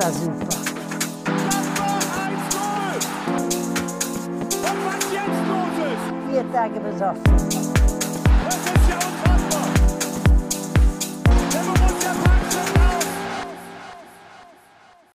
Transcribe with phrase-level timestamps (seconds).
[0.00, 0.46] war super.
[6.30, 7.22] Vier Tage besoffen.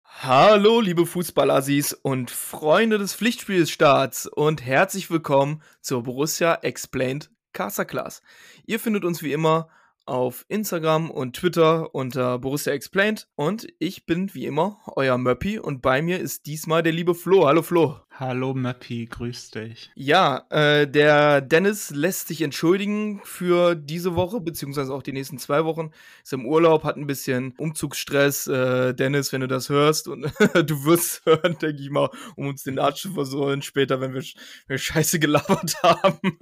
[0.04, 8.22] Hallo, liebe Fußballassis und Freunde des Pflichtspielstarts und herzlich willkommen zur Borussia Explained Casa Class.
[8.66, 9.68] Ihr findet uns wie immer
[10.06, 15.82] auf Instagram und Twitter unter Borussia Explained und ich bin wie immer euer Möppi und
[15.82, 17.46] bei mir ist diesmal der liebe Flo.
[17.46, 18.00] Hallo Flo.
[18.18, 19.90] Hallo Möppi, grüß dich.
[19.94, 25.66] Ja, äh, der Dennis lässt sich entschuldigen für diese Woche, beziehungsweise auch die nächsten zwei
[25.66, 25.90] Wochen.
[26.22, 28.46] Ist im Urlaub, hat ein bisschen Umzugsstress.
[28.46, 30.22] Äh, Dennis, wenn du das hörst und
[30.54, 34.22] du wirst hören, denke ich mal, um uns den Arzt zu versohlen, später, wenn wir,
[34.22, 36.38] wenn wir Scheiße gelabert haben.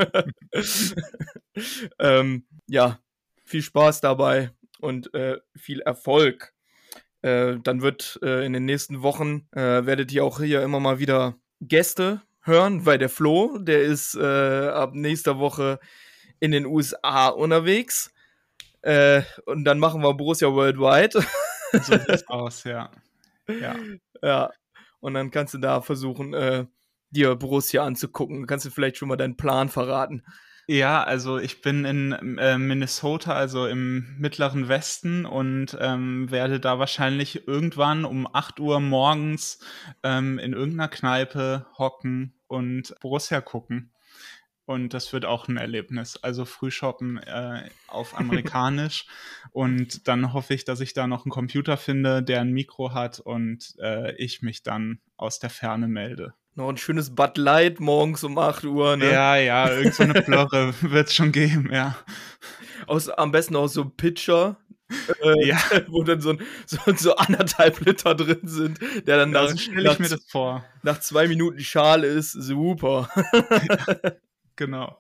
[1.98, 3.00] ähm, ja,
[3.54, 4.50] viel Spaß dabei
[4.80, 6.52] und äh, viel Erfolg.
[7.22, 10.98] Äh, dann wird äh, in den nächsten Wochen, äh, werdet ihr auch hier immer mal
[10.98, 15.78] wieder Gäste hören, weil der Flo, der ist äh, ab nächster Woche
[16.40, 18.12] in den USA unterwegs.
[18.82, 21.24] Äh, und dann machen wir Borussia Worldwide.
[21.74, 22.90] So sieht's aus, ja.
[23.48, 23.76] Ja.
[24.20, 24.50] ja.
[24.98, 26.68] Und dann kannst du da versuchen,
[27.10, 28.48] dir Borussia anzugucken.
[28.48, 30.24] Kannst du vielleicht schon mal deinen Plan verraten.
[30.66, 36.78] Ja, also ich bin in äh, Minnesota, also im mittleren Westen und ähm, werde da
[36.78, 39.58] wahrscheinlich irgendwann um 8 Uhr morgens
[40.02, 43.92] ähm, in irgendeiner Kneipe hocken und Borussia gucken.
[44.64, 46.16] Und das wird auch ein Erlebnis.
[46.22, 49.06] Also Frühshoppen äh, auf amerikanisch.
[49.52, 53.20] und dann hoffe ich, dass ich da noch einen Computer finde, der ein Mikro hat
[53.20, 56.32] und äh, ich mich dann aus der Ferne melde.
[56.56, 58.96] Noch ein schönes Bud Light morgens um 8 Uhr.
[58.96, 59.10] Ne?
[59.10, 61.96] Ja, ja, irgend so eine Plörre wird es schon geben, ja.
[62.86, 64.56] Aus, am besten auch so ein Pitcher.
[65.22, 65.58] Äh, Ja.
[65.88, 69.72] Wo dann so, ein, so, so anderthalb Liter drin sind, der dann Ja, nach, so
[69.72, 70.64] nach, ich mir das vor.
[70.82, 72.32] nach zwei Minuten Schale ist.
[72.32, 73.08] Super.
[74.56, 74.96] Genau.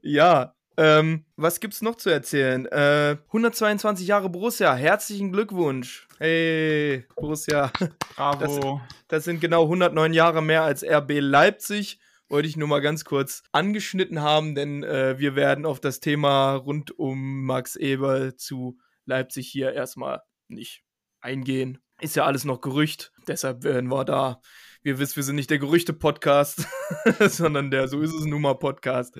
[0.00, 2.66] Ja, ähm, was gibt's noch zu erzählen?
[2.66, 6.06] Äh, 122 Jahre Borussia, herzlichen Glückwunsch.
[6.18, 7.72] Hey, Borussia.
[8.14, 8.80] Bravo.
[9.08, 11.98] Das sind genau 109 Jahre mehr als RB Leipzig.
[12.28, 16.54] Wollte ich nur mal ganz kurz angeschnitten haben, denn äh, wir werden auf das Thema
[16.54, 20.82] rund um Max Eberl zu Leipzig hier erstmal nicht
[21.20, 21.78] eingehen.
[22.00, 24.40] Ist ja alles noch Gerücht, deshalb werden wir da.
[24.82, 26.66] Wir wissen, wir sind nicht der Gerüchte-Podcast,
[27.20, 29.18] sondern der So ist es nun mal Podcast.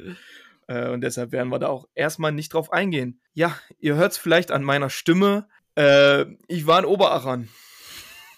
[0.66, 3.20] Äh, und deshalb werden wir da auch erstmal nicht drauf eingehen.
[3.32, 5.48] Ja, ihr hört es vielleicht an meiner Stimme.
[5.76, 7.48] Äh, ich war in Oberachern.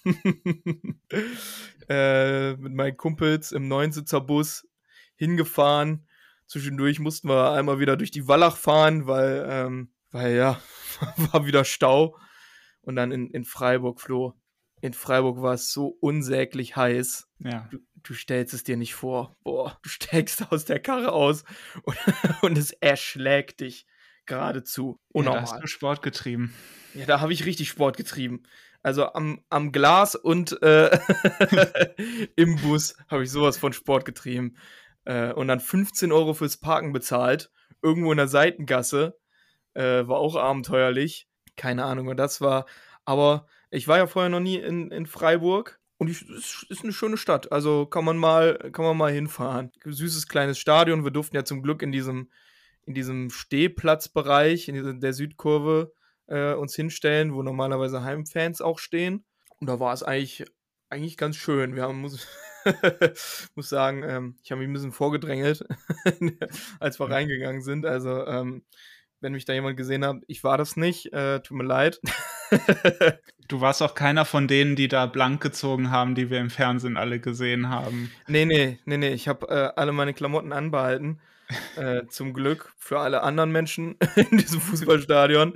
[1.89, 4.67] äh, mit meinen Kumpels im Neunsitzerbus
[5.17, 6.07] hingefahren.
[6.47, 10.61] Zwischendurch mussten wir einmal wieder durch die Wallach fahren, weil, ähm, weil ja,
[11.17, 12.17] war wieder Stau.
[12.81, 14.35] Und dann in, in Freiburg, Flo.
[14.81, 17.29] In Freiburg war es so unsäglich heiß.
[17.41, 17.69] Ja.
[17.71, 19.37] Du, du stellst es dir nicht vor.
[19.43, 21.45] Boah, du steigst aus der Karre aus
[21.83, 21.97] und,
[22.43, 23.87] und es erschlägt dich
[24.27, 24.99] geradezu.
[24.99, 25.43] Ja, da Unnormal.
[25.43, 26.55] hast du Sport getrieben.
[26.95, 28.43] Ja, da habe ich richtig Sport getrieben.
[28.83, 30.99] Also am, am Glas und äh,
[32.37, 34.57] im Bus habe ich sowas von Sport getrieben.
[35.05, 37.51] Äh, und dann 15 Euro fürs Parken bezahlt.
[37.83, 39.19] Irgendwo in der Seitengasse.
[39.75, 41.29] Äh, war auch abenteuerlich.
[41.57, 42.67] Keine Ahnung, was das war.
[43.05, 45.78] Aber ich war ja vorher noch nie in, in Freiburg.
[45.99, 47.51] Und es ist, ist eine schöne Stadt.
[47.51, 49.73] Also kann man mal, kann man mal hinfahren.
[49.85, 51.05] Süßes kleines Stadion.
[51.05, 52.31] Wir durften ja zum Glück in diesem,
[52.87, 55.93] in diesem Stehplatzbereich, in dieser, der Südkurve,
[56.29, 59.25] äh, uns hinstellen, wo normalerweise Heimfans auch stehen.
[59.59, 60.45] Und da war es eigentlich,
[60.89, 61.75] eigentlich ganz schön.
[61.75, 62.29] Wir haben, muss,
[63.57, 65.65] muss sagen, ähm, ich habe mich ein bisschen vorgedrängelt,
[66.81, 67.85] als wir reingegangen sind.
[67.87, 68.65] Also, ähm,
[69.21, 72.01] wenn mich da jemand gesehen hat, ich war das nicht, äh, tut mir leid.
[73.49, 76.99] Du warst auch keiner von denen, die da blank gezogen haben, die wir im Fernsehen
[76.99, 78.13] alle gesehen haben.
[78.27, 79.13] Nee, nee, nee, nee.
[79.15, 81.19] Ich habe äh, alle meine Klamotten anbehalten.
[81.77, 85.55] Äh, zum Glück für alle anderen Menschen in diesem Fußballstadion.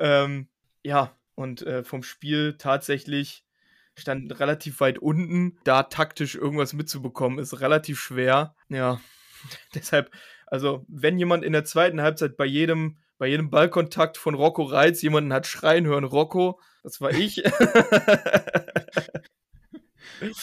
[0.00, 0.48] Ähm,
[0.82, 3.44] ja, und äh, vom Spiel tatsächlich
[3.94, 5.56] stand relativ weit unten.
[5.62, 8.56] Da taktisch irgendwas mitzubekommen, ist relativ schwer.
[8.68, 9.00] Ja,
[9.74, 10.10] deshalb,
[10.46, 15.02] also, wenn jemand in der zweiten Halbzeit bei jedem, bei jedem Ballkontakt von Rocco Reitz
[15.02, 17.36] jemanden hat schreien hören, Rocco, das war ich.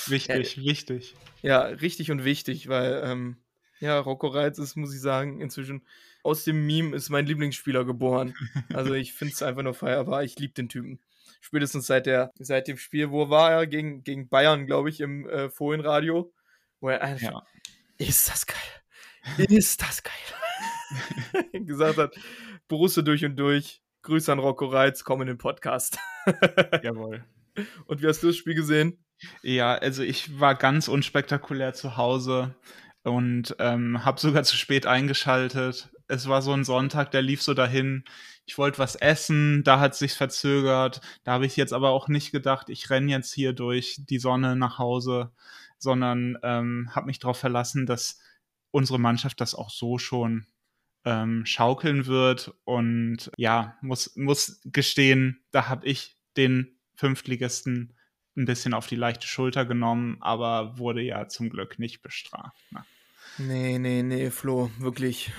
[0.07, 1.15] Wichtig, wichtig.
[1.41, 3.37] Ja, richtig und wichtig, weil ähm,
[3.79, 5.85] ja, Rocco Reitz ist, muss ich sagen, inzwischen
[6.23, 8.35] aus dem Meme ist mein Lieblingsspieler geboren.
[8.73, 10.23] Also ich finde es einfach nur feierbar.
[10.23, 10.99] Ich liebe den Typen.
[11.39, 13.65] Spätestens seit der, seit dem Spiel, wo war er?
[13.67, 16.31] Gegen, gegen Bayern, glaube ich, im äh, Fohlenradio.
[16.79, 17.43] Wo er einfach, Ja.
[17.97, 18.57] ist das geil.
[19.47, 20.13] Ist das geil.
[21.65, 22.15] gesagt hat,
[22.71, 23.81] Borussia durch und durch.
[24.03, 25.99] Grüße an Rocco Reitz, komm in den Podcast.
[26.83, 27.25] Jawohl.
[27.85, 28.97] Und wie hast du das Spiel gesehen?
[29.43, 32.55] Ja, also ich war ganz unspektakulär zu Hause
[33.03, 35.89] und ähm, habe sogar zu spät eingeschaltet.
[36.07, 38.05] Es war so ein Sonntag, der lief so dahin.
[38.45, 41.01] Ich wollte was essen, da hat sich verzögert.
[41.25, 44.55] Da habe ich jetzt aber auch nicht gedacht, ich renne jetzt hier durch die Sonne
[44.55, 45.33] nach Hause,
[45.77, 48.21] sondern ähm, habe mich darauf verlassen, dass
[48.71, 50.47] unsere Mannschaft das auch so schon
[51.05, 52.53] ähm, schaukeln wird.
[52.63, 57.93] Und ja, muss, muss gestehen, da habe ich den Fünftligisten
[58.37, 62.57] ein bisschen auf die leichte Schulter genommen, aber wurde ja zum Glück nicht bestraft.
[62.71, 62.83] Ne?
[63.37, 65.31] Nee, nee, nee, Flo, wirklich.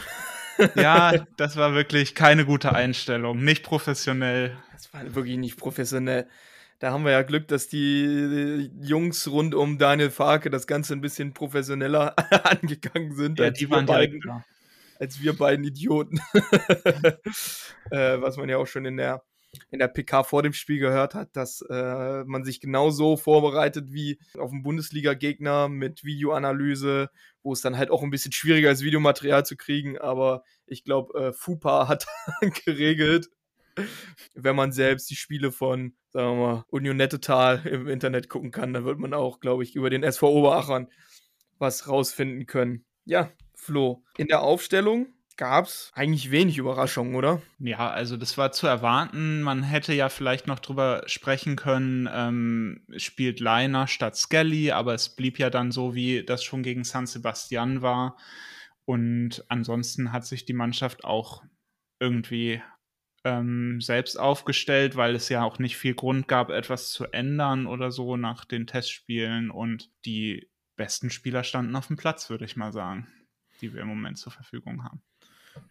[0.74, 4.56] ja, das war wirklich keine gute Einstellung, nicht professionell.
[4.72, 6.28] Das war wirklich nicht professionell.
[6.80, 11.00] Da haben wir ja Glück, dass die Jungs rund um Daniel Farke das Ganze ein
[11.00, 13.38] bisschen professioneller angegangen sind.
[13.38, 14.44] Ja, die waren beiden, direkt,
[15.02, 16.20] als wir beiden Idioten.
[17.90, 19.24] äh, was man ja auch schon in der
[19.70, 24.18] in der PK vor dem Spiel gehört hat, dass äh, man sich genauso vorbereitet wie
[24.38, 27.10] auf einen Bundesliga-Gegner mit Videoanalyse,
[27.42, 29.98] wo es dann halt auch ein bisschen schwieriger ist, Videomaterial zu kriegen.
[29.98, 32.06] Aber ich glaube, äh, FUPA hat
[32.64, 33.28] geregelt,
[34.34, 38.72] wenn man selbst die Spiele von, sagen wir mal, Union Nettetal im Internet gucken kann,
[38.72, 40.88] dann wird man auch, glaube ich, über den SV Oberachern
[41.58, 42.86] was rausfinden können.
[43.04, 43.30] Ja,
[43.62, 45.06] Flo, in der Aufstellung
[45.36, 47.40] gab es eigentlich wenig Überraschungen, oder?
[47.60, 49.40] Ja, also das war zu erwarten.
[49.42, 55.14] Man hätte ja vielleicht noch drüber sprechen können, ähm, spielt Leiner statt Skelly, aber es
[55.14, 58.16] blieb ja dann so, wie das schon gegen San Sebastian war.
[58.84, 61.44] Und ansonsten hat sich die Mannschaft auch
[62.00, 62.60] irgendwie
[63.24, 67.92] ähm, selbst aufgestellt, weil es ja auch nicht viel Grund gab, etwas zu ändern oder
[67.92, 69.52] so nach den Testspielen.
[69.52, 73.06] Und die besten Spieler standen auf dem Platz, würde ich mal sagen,
[73.62, 75.02] die wir im Moment zur Verfügung haben.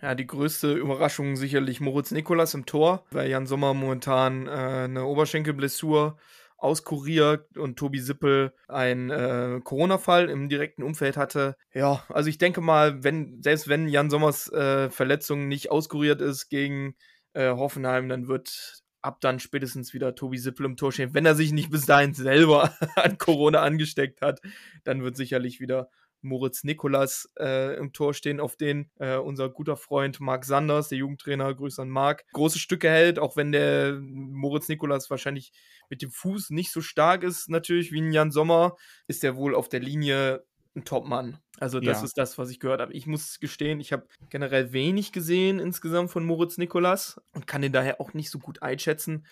[0.01, 5.05] Ja, die größte Überraschung sicherlich Moritz Nikolas im Tor, weil Jan Sommer momentan äh, eine
[5.05, 6.17] Oberschenkelblessur
[6.57, 11.55] auskuriert und Tobi Sippel ein äh, Corona-Fall im direkten Umfeld hatte.
[11.73, 16.49] Ja, also ich denke mal, wenn, selbst wenn Jan Sommers äh, Verletzung nicht auskuriert ist
[16.49, 16.95] gegen
[17.33, 21.15] äh, Hoffenheim, dann wird ab dann spätestens wieder Tobi Sippel im Tor stehen.
[21.15, 24.39] Wenn er sich nicht bis dahin selber an Corona angesteckt hat,
[24.83, 25.89] dann wird sicherlich wieder
[26.21, 30.99] Moritz Nikolas äh, im Tor stehen, auf den äh, unser guter Freund Marc Sanders, der
[30.99, 35.51] Jugendtrainer, Grüße an Marc, große Stücke hält, auch wenn der Moritz Nikolas wahrscheinlich
[35.89, 38.75] mit dem Fuß nicht so stark ist, natürlich wie ein Jan Sommer,
[39.07, 40.43] ist er wohl auf der Linie
[40.75, 41.37] ein Topmann.
[41.59, 42.05] Also das ja.
[42.05, 42.93] ist das, was ich gehört habe.
[42.93, 47.73] Ich muss gestehen, ich habe generell wenig gesehen insgesamt von Moritz Nikolas und kann den
[47.73, 49.25] daher auch nicht so gut einschätzen.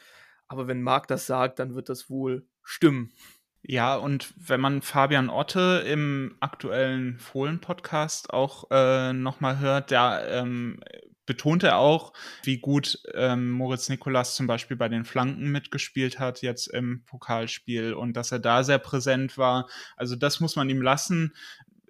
[0.47, 3.13] Aber wenn Marc das sagt, dann wird das wohl stimmen.
[3.61, 10.79] Ja, und wenn man Fabian Otte im aktuellen Fohlen-Podcast auch äh, nochmal hört, da ähm,
[11.25, 16.41] betont er auch, wie gut ähm, Moritz Nikolas zum Beispiel bei den Flanken mitgespielt hat,
[16.41, 19.69] jetzt im Pokalspiel und dass er da sehr präsent war.
[19.95, 21.35] Also das muss man ihm lassen.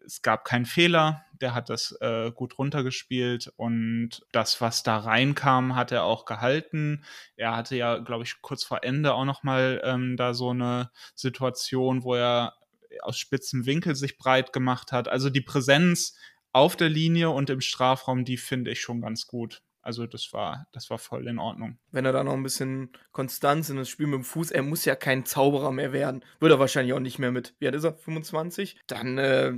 [0.06, 5.76] Es gab keinen Fehler der hat das äh, gut runtergespielt und das, was da reinkam,
[5.76, 7.04] hat er auch gehalten.
[7.36, 12.04] Er hatte ja, glaube ich, kurz vor Ende auch nochmal ähm, da so eine Situation,
[12.04, 12.56] wo er
[13.02, 15.08] aus spitzem Winkel sich breit gemacht hat.
[15.08, 16.18] Also die Präsenz
[16.52, 19.62] auf der Linie und im Strafraum, die finde ich schon ganz gut.
[19.90, 21.80] Also das war, das war voll in Ordnung.
[21.90, 24.86] Wenn er da noch ein bisschen Konstanz in das Spiel mit dem Fuß, er muss
[24.86, 26.24] ja kein Zauberer mehr werden.
[26.40, 28.80] Würde er wahrscheinlich auch nicht mehr mit, wie alt ist er, 25?
[28.86, 29.54] Dann äh,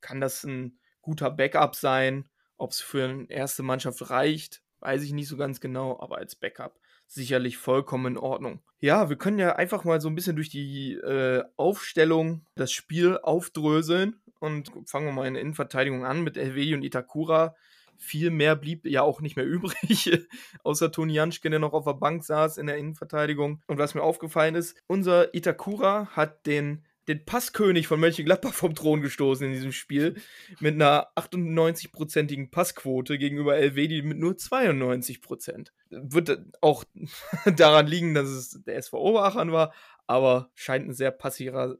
[0.00, 2.28] kann das ein guter Backup sein.
[2.56, 6.34] Ob es für eine erste Mannschaft reicht, weiß ich nicht so ganz genau, aber als
[6.34, 8.60] Backup sicherlich vollkommen in Ordnung.
[8.80, 13.18] Ja, wir können ja einfach mal so ein bisschen durch die äh, Aufstellung das Spiel
[13.18, 17.54] aufdröseln und fangen wir mal in der Innenverteidigung an mit Elvedi und Itakura
[18.02, 20.10] viel mehr blieb ja auch nicht mehr übrig,
[20.64, 23.62] außer Toni Janschke, der noch auf der Bank saß in der Innenverteidigung.
[23.66, 29.00] Und was mir aufgefallen ist, unser Itakura hat den, den Passkönig von Mönchengladbach vom Thron
[29.00, 30.16] gestoßen in diesem Spiel
[30.60, 35.68] mit einer 98-prozentigen Passquote gegenüber Elvedi mit nur 92%.
[35.90, 36.84] Wird auch
[37.56, 39.72] daran liegen, dass es der SV Oberachern war,
[40.06, 41.78] aber scheint ein sehr passiver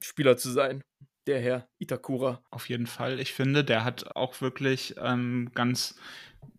[0.00, 0.82] Spieler zu sein
[1.26, 2.42] der Herr Itakura.
[2.50, 3.20] Auf jeden Fall.
[3.20, 5.96] Ich finde, der hat auch wirklich ähm, ganz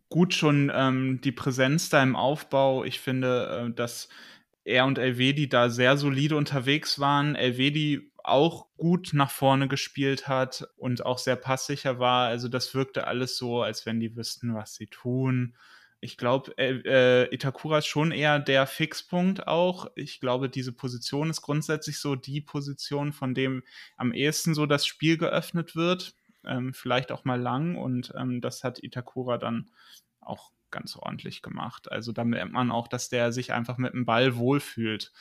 [0.10, 2.84] gut schon ähm, die Präsenz da im Aufbau.
[2.84, 4.10] Ich finde, äh, dass
[4.64, 7.36] er und Elvedi da sehr solide unterwegs waren.
[7.36, 12.28] Elvedi auch gut nach vorne gespielt hat und auch sehr passsicher war.
[12.28, 15.56] Also das wirkte alles so, als wenn die wüssten, was sie tun
[16.04, 16.82] ich glaube, äh,
[17.24, 19.90] äh, Itakura ist schon eher der Fixpunkt auch.
[19.96, 23.64] Ich glaube, diese Position ist grundsätzlich so die Position, von dem
[23.96, 26.14] am ehesten so das Spiel geöffnet wird.
[26.46, 29.70] Ähm, vielleicht auch mal lang und ähm, das hat Itakura dann
[30.20, 31.90] auch ganz ordentlich gemacht.
[31.90, 35.14] Also da merkt man auch, dass der sich einfach mit dem Ball wohlfühlt.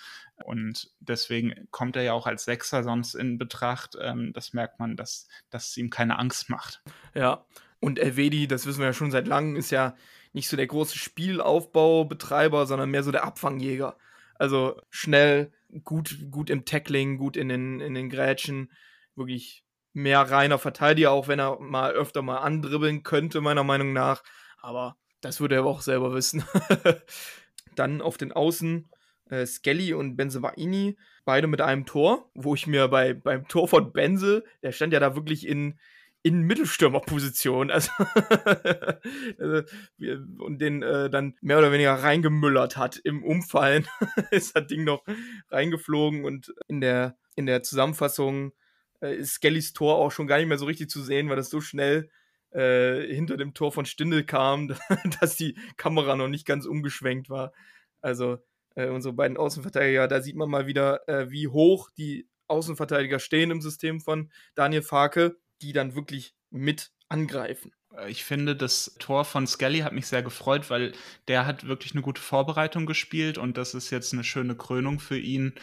[0.44, 3.96] Und deswegen kommt er ja auch als Sechser sonst in Betracht.
[4.00, 6.82] Ähm, das merkt man, dass, dass es ihm keine Angst macht.
[7.14, 7.44] Ja,
[7.78, 9.94] und Elvedi, das wissen wir ja schon seit langem, ist ja
[10.32, 13.96] nicht so der große Spielaufbaubetreiber, sondern mehr so der Abfangjäger.
[14.34, 15.52] Also schnell,
[15.84, 18.72] gut, gut im Tackling, gut in den, in den Grätschen,
[19.14, 24.22] wirklich mehr reiner Verteidiger, auch wenn er mal öfter mal andribbeln könnte, meiner Meinung nach.
[24.60, 26.44] Aber das würde er auch selber wissen.
[27.76, 28.88] Dann auf den Außen
[29.30, 33.92] äh, Skelly und Benzemaini, beide mit einem Tor, wo ich mir bei, beim Tor von
[33.92, 35.78] Benze, der stand ja da wirklich in,
[36.22, 37.90] in Mittelstürmerposition, also,
[39.38, 39.62] also
[40.38, 43.86] und den äh, dann mehr oder weniger reingemüllert hat im Umfallen,
[44.30, 45.04] ist das Ding noch
[45.50, 48.52] reingeflogen und in der, in der Zusammenfassung
[49.00, 51.50] äh, ist Skellys Tor auch schon gar nicht mehr so richtig zu sehen, weil das
[51.50, 52.08] so schnell
[52.52, 54.68] äh, hinter dem Tor von Stindel kam,
[55.20, 57.52] dass die Kamera noch nicht ganz umgeschwenkt war.
[58.00, 58.38] Also
[58.76, 63.50] äh, unsere beiden Außenverteidiger, da sieht man mal wieder, äh, wie hoch die Außenverteidiger stehen
[63.50, 67.72] im System von Daniel Farke, die dann wirklich mit angreifen.
[67.96, 70.92] Äh, ich finde, das Tor von Skelly hat mich sehr gefreut, weil
[71.28, 75.18] der hat wirklich eine gute Vorbereitung gespielt und das ist jetzt eine schöne Krönung für
[75.18, 75.54] ihn.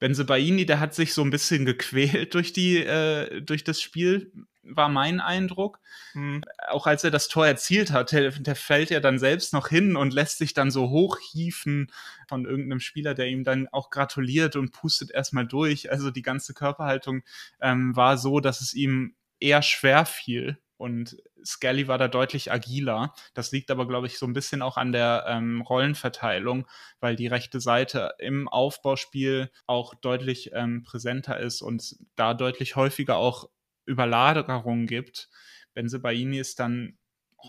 [0.00, 4.32] Benzebaini, der hat sich so ein bisschen gequält durch, die, äh, durch das Spiel
[4.66, 5.80] war mein Eindruck.
[6.14, 6.42] Mhm.
[6.68, 9.94] Auch als er das Tor erzielt hat, der, der, fällt ja dann selbst noch hin
[9.94, 11.92] und lässt sich dann so hochhieven
[12.28, 15.90] von irgendeinem Spieler, der ihm dann auch gratuliert und pustet erstmal durch.
[15.90, 17.22] Also die ganze Körperhaltung
[17.60, 20.58] ähm, war so, dass es ihm eher schwer fiel.
[20.76, 23.14] Und Skelly war da deutlich agiler.
[23.32, 26.66] Das liegt aber, glaube ich, so ein bisschen auch an der ähm, Rollenverteilung,
[27.00, 33.16] weil die rechte Seite im Aufbauspiel auch deutlich ähm, präsenter ist und da deutlich häufiger
[33.16, 33.48] auch
[33.86, 35.28] Überlagerung gibt.
[35.74, 36.98] Benzebaini ist dann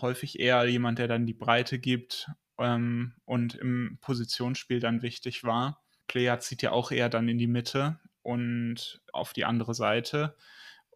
[0.00, 5.82] häufig eher jemand, der dann die Breite gibt ähm, und im Positionsspiel dann wichtig war.
[6.06, 10.36] Plea zieht ja auch eher dann in die Mitte und auf die andere Seite.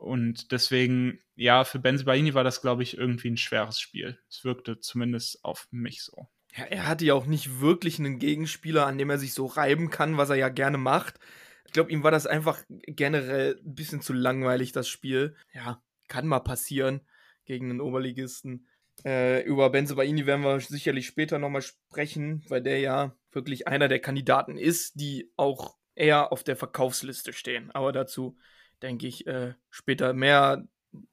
[0.00, 4.18] Und deswegen, ja, für Benzebaini war das, glaube ich, irgendwie ein schweres Spiel.
[4.30, 6.26] Es wirkte zumindest auf mich so.
[6.56, 9.90] Ja, er hatte ja auch nicht wirklich einen Gegenspieler, an dem er sich so reiben
[9.90, 11.20] kann, was er ja gerne macht.
[11.66, 15.36] Ich glaube, ihm war das einfach generell ein bisschen zu langweilig, das Spiel.
[15.52, 17.02] Ja, kann mal passieren
[17.44, 18.66] gegen einen Oberligisten.
[19.04, 24.00] Äh, über Benzebaini werden wir sicherlich später nochmal sprechen, weil der ja wirklich einer der
[24.00, 27.70] Kandidaten ist, die auch eher auf der Verkaufsliste stehen.
[27.72, 28.38] Aber dazu
[28.82, 30.66] denke ich äh, später mehr.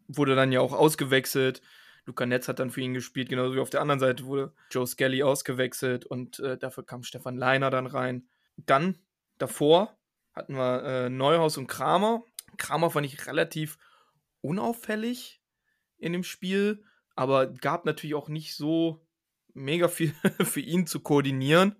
[0.08, 1.62] Wurde dann ja auch ausgewechselt.
[2.06, 4.88] Luca Netz hat dann für ihn gespielt, genauso wie auf der anderen Seite wurde Joe
[4.88, 8.28] Skelly ausgewechselt und äh, dafür kam Stefan Leiner dann rein.
[8.56, 8.98] Dann
[9.38, 9.98] davor
[10.34, 12.24] hatten wir äh, Neuhaus und Kramer.
[12.58, 13.78] Kramer fand ich relativ
[14.40, 15.42] unauffällig
[15.98, 19.06] in dem Spiel, aber gab natürlich auch nicht so
[19.54, 21.76] mega viel für ihn zu koordinieren.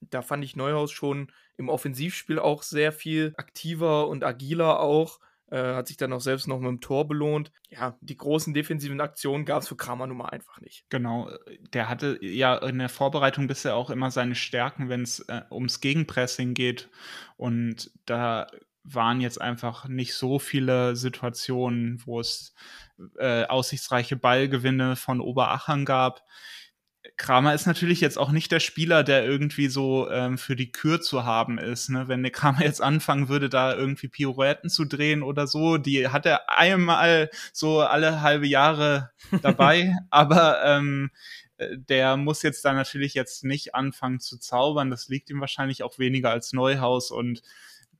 [0.00, 5.18] Da fand ich Neuhaus schon im Offensivspiel auch sehr viel aktiver und agiler auch.
[5.52, 7.52] Äh, hat sich dann auch selbst noch mit dem Tor belohnt.
[7.68, 10.86] Ja, die großen defensiven Aktionen gab es für Kramer nun mal einfach nicht.
[10.88, 11.30] Genau,
[11.74, 15.80] der hatte ja in der Vorbereitung bisher auch immer seine Stärken, wenn es äh, ums
[15.80, 16.88] Gegenpressing geht.
[17.36, 18.46] Und da
[18.82, 22.54] waren jetzt einfach nicht so viele Situationen, wo es
[23.18, 26.24] äh, aussichtsreiche Ballgewinne von Oberachern gab.
[27.16, 31.00] Kramer ist natürlich jetzt auch nicht der Spieler, der irgendwie so ähm, für die Kür
[31.00, 31.88] zu haben ist.
[31.88, 32.06] Ne?
[32.06, 36.26] Wenn der Kramer jetzt anfangen würde, da irgendwie Pirouetten zu drehen oder so, die hat
[36.26, 39.10] er einmal so alle halbe Jahre
[39.42, 41.10] dabei, aber ähm,
[41.56, 44.90] äh, der muss jetzt da natürlich jetzt nicht anfangen zu zaubern.
[44.90, 47.42] Das liegt ihm wahrscheinlich auch weniger als Neuhaus und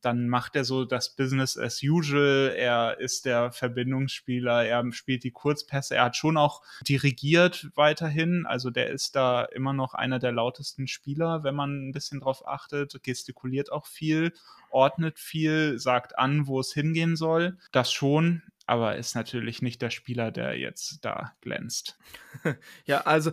[0.02, 2.52] dann macht er so das Business as usual.
[2.56, 5.94] Er ist der Verbindungsspieler, er spielt die Kurzpässe.
[5.94, 8.44] Er hat schon auch dirigiert weiterhin.
[8.46, 12.46] Also der ist da immer noch einer der lautesten Spieler, wenn man ein bisschen drauf
[12.46, 13.02] achtet.
[13.02, 14.32] Gestikuliert auch viel,
[14.70, 17.56] ordnet viel, sagt an, wo es hingehen soll.
[17.70, 21.98] Das schon aber ist natürlich nicht der Spieler, der jetzt da glänzt.
[22.84, 23.32] ja, also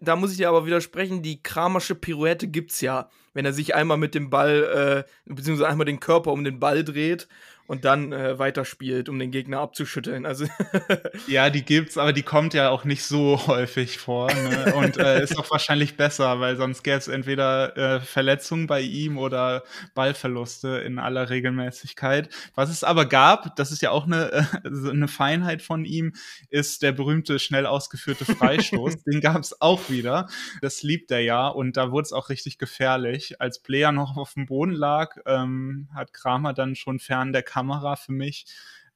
[0.00, 3.96] da muss ich dir aber widersprechen, die Kramersche Pirouette gibt's ja, wenn er sich einmal
[3.96, 7.28] mit dem Ball, äh, beziehungsweise einmal den Körper um den Ball dreht
[7.70, 10.26] und dann äh, weiterspielt, um den Gegner abzuschütteln.
[10.26, 10.44] Also
[11.28, 14.26] ja, die gibt's, aber die kommt ja auch nicht so häufig vor.
[14.34, 14.74] Ne?
[14.74, 19.18] Und äh, ist auch wahrscheinlich besser, weil sonst gäbe es entweder äh, Verletzungen bei ihm
[19.18, 19.62] oder
[19.94, 22.28] Ballverluste in aller Regelmäßigkeit.
[22.56, 26.14] Was es aber gab, das ist ja auch eine, äh, eine Feinheit von ihm,
[26.48, 29.04] ist der berühmte schnell ausgeführte Freistoß.
[29.04, 30.26] Den gab es auch wieder.
[30.60, 33.40] Das liebt er ja und da wurde es auch richtig gefährlich.
[33.40, 37.59] Als Player noch auf dem Boden lag, ähm, hat Kramer dann schon fern der Kamera
[37.60, 38.46] Kamera für mich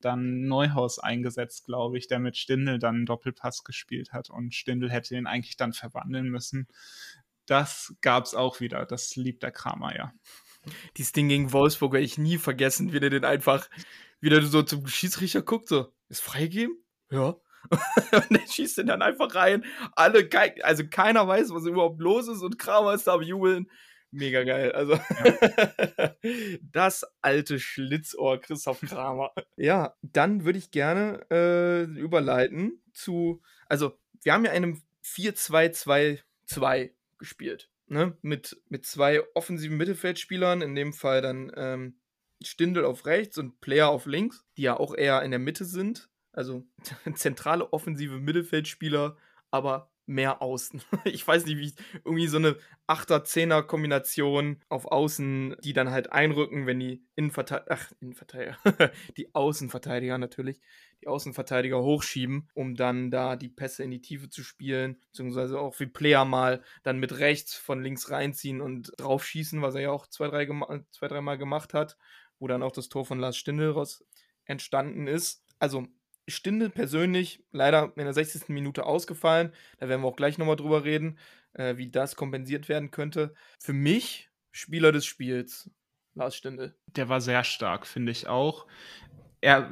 [0.00, 4.90] dann Neuhaus eingesetzt, glaube ich, der mit Stindel dann einen Doppelpass gespielt hat und Stindel
[4.90, 6.66] hätte ihn eigentlich dann verwandeln müssen.
[7.46, 8.86] Das gab es auch wieder.
[8.86, 10.12] Das liebt der Kramer, ja.
[10.96, 13.68] Dieses Ding gegen Wolfsburg werde ich nie vergessen, wie der den einfach
[14.20, 16.82] wieder so zum Schiedsrichter guckt, so, ist freigegeben?
[17.10, 17.36] Ja.
[18.12, 19.64] und der schießt den dann einfach rein.
[19.92, 20.28] Alle,
[20.62, 23.70] also keiner weiß, was überhaupt los ist und Kramer ist da am Jubeln.
[24.14, 24.70] Mega geil.
[24.70, 26.14] Also, ja.
[26.72, 29.32] das alte Schlitzohr Christoph Kramer.
[29.56, 37.70] ja, dann würde ich gerne äh, überleiten zu, also, wir haben ja einem 4-2-2-2 gespielt.
[37.88, 38.16] Ne?
[38.22, 41.96] Mit, mit zwei offensiven Mittelfeldspielern, in dem Fall dann ähm,
[42.40, 46.08] Stindel auf rechts und Player auf links, die ja auch eher in der Mitte sind.
[46.32, 46.64] Also
[47.14, 49.16] zentrale offensive Mittelfeldspieler,
[49.50, 50.82] aber mehr außen.
[51.04, 52.56] Ich weiß nicht, wie irgendwie so eine
[52.88, 58.58] 8er-10er-Kombination auf Außen, die dann halt einrücken, wenn die Innenverteidiger, ach, Innenverteidiger,
[59.16, 60.60] die Außenverteidiger natürlich,
[61.00, 65.78] die Außenverteidiger hochschieben, um dann da die Pässe in die Tiefe zu spielen, beziehungsweise auch
[65.80, 70.06] wie Player mal dann mit rechts von links reinziehen und draufschießen, was er ja auch
[70.06, 70.46] zwei, drei,
[70.90, 71.96] zwei, dreimal gemacht hat,
[72.38, 74.04] wo dann auch das Tor von Lars Stindl raus
[74.44, 75.44] entstanden ist.
[75.58, 75.86] Also
[76.28, 78.48] Stindel persönlich leider in der 60.
[78.48, 79.52] Minute ausgefallen.
[79.78, 81.18] Da werden wir auch gleich nochmal drüber reden,
[81.54, 83.34] äh, wie das kompensiert werden könnte.
[83.60, 85.70] Für mich Spieler des Spiels,
[86.14, 86.76] Lars Stindel.
[86.86, 88.66] Der war sehr stark, finde ich auch.
[89.40, 89.68] Er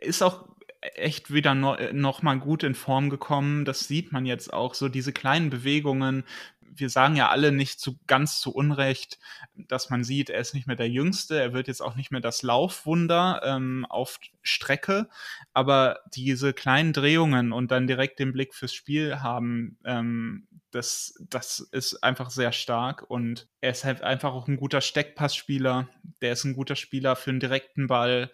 [0.00, 0.48] ist auch
[0.80, 3.64] echt wieder no, noch gut in Form gekommen.
[3.64, 6.24] Das sieht man jetzt auch so diese kleinen Bewegungen,
[6.74, 9.18] wir sagen ja alle nicht zu, ganz zu Unrecht,
[9.54, 12.20] dass man sieht, er ist nicht mehr der Jüngste, er wird jetzt auch nicht mehr
[12.20, 15.08] das Laufwunder ähm, auf Strecke,
[15.52, 21.60] aber diese kleinen Drehungen und dann direkt den Blick fürs Spiel haben, ähm, das, das
[21.60, 23.08] ist einfach sehr stark.
[23.08, 25.88] Und er ist halt einfach auch ein guter Steckpassspieler,
[26.20, 28.30] der ist ein guter Spieler für einen direkten Ball.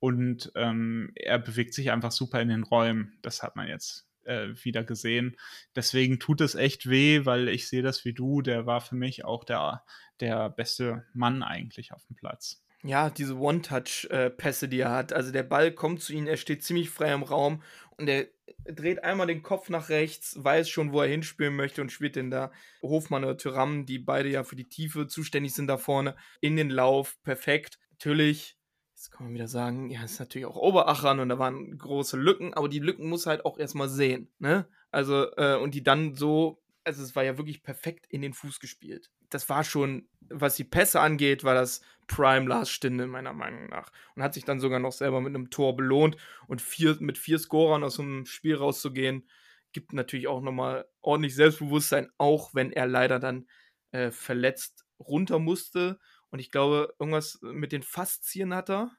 [0.00, 3.18] Und ähm, er bewegt sich einfach super in den Räumen.
[3.22, 5.36] Das hat man jetzt äh, wieder gesehen.
[5.74, 8.42] Deswegen tut es echt weh, weil ich sehe das wie du.
[8.42, 9.84] Der war für mich auch der,
[10.20, 12.62] der beste Mann eigentlich auf dem Platz.
[12.84, 15.12] Ja, diese One-Touch-Pässe, die er hat.
[15.12, 17.62] Also der Ball kommt zu ihm, er steht ziemlich frei im Raum
[17.96, 18.28] und er
[18.64, 22.30] dreht einmal den Kopf nach rechts, weiß schon, wo er hinspielen möchte und spielt den
[22.30, 22.52] da.
[22.82, 26.70] Hofmann oder Tyram, die beide ja für die Tiefe zuständig sind da vorne, in den
[26.70, 27.16] Lauf.
[27.24, 27.78] Perfekt.
[27.92, 28.57] Natürlich
[28.98, 32.16] Jetzt kann man wieder sagen, ja, es ist natürlich auch Oberachern und da waren große
[32.16, 34.66] Lücken, aber die Lücken muss halt auch erstmal sehen, ne?
[34.90, 38.58] Also, äh, und die dann so, also es war ja wirklich perfekt in den Fuß
[38.58, 39.12] gespielt.
[39.30, 43.92] Das war schon, was die Pässe angeht, war das Prime Last Stinde, meiner Meinung nach.
[44.16, 46.16] Und hat sich dann sogar noch selber mit einem Tor belohnt
[46.48, 49.28] und vier, mit vier Scorern aus dem Spiel rauszugehen,
[49.72, 53.46] gibt natürlich auch nochmal ordentlich Selbstbewusstsein, auch wenn er leider dann
[53.92, 56.00] äh, verletzt runter musste
[56.30, 58.90] und ich glaube, irgendwas mit den Faszien hat er.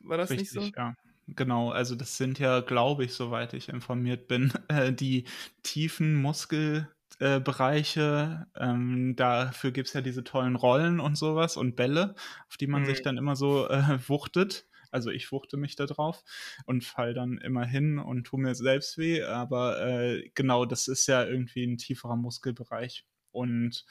[0.00, 0.76] War das Richtig, nicht so?
[0.76, 0.94] Ja.
[1.28, 5.24] Genau, also das sind ja, glaube ich, soweit ich informiert bin, äh, die
[5.62, 8.46] tiefen Muskelbereiche.
[8.54, 12.14] Äh, ähm, dafür gibt es ja diese tollen Rollen und sowas und Bälle,
[12.48, 12.86] auf die man mhm.
[12.86, 14.66] sich dann immer so äh, wuchtet.
[14.90, 16.24] Also ich wuchte mich da drauf
[16.64, 19.22] und fall dann immer hin und tu mir selbst weh.
[19.22, 23.04] Aber äh, genau, das ist ja irgendwie ein tieferer Muskelbereich.
[23.30, 23.84] Und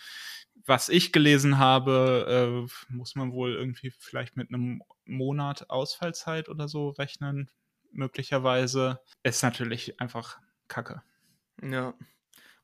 [0.67, 6.67] was ich gelesen habe, äh, muss man wohl irgendwie vielleicht mit einem Monat Ausfallzeit oder
[6.67, 7.49] so rechnen,
[7.91, 8.99] möglicherweise.
[9.23, 11.01] Ist natürlich einfach Kacke.
[11.61, 11.93] Ja,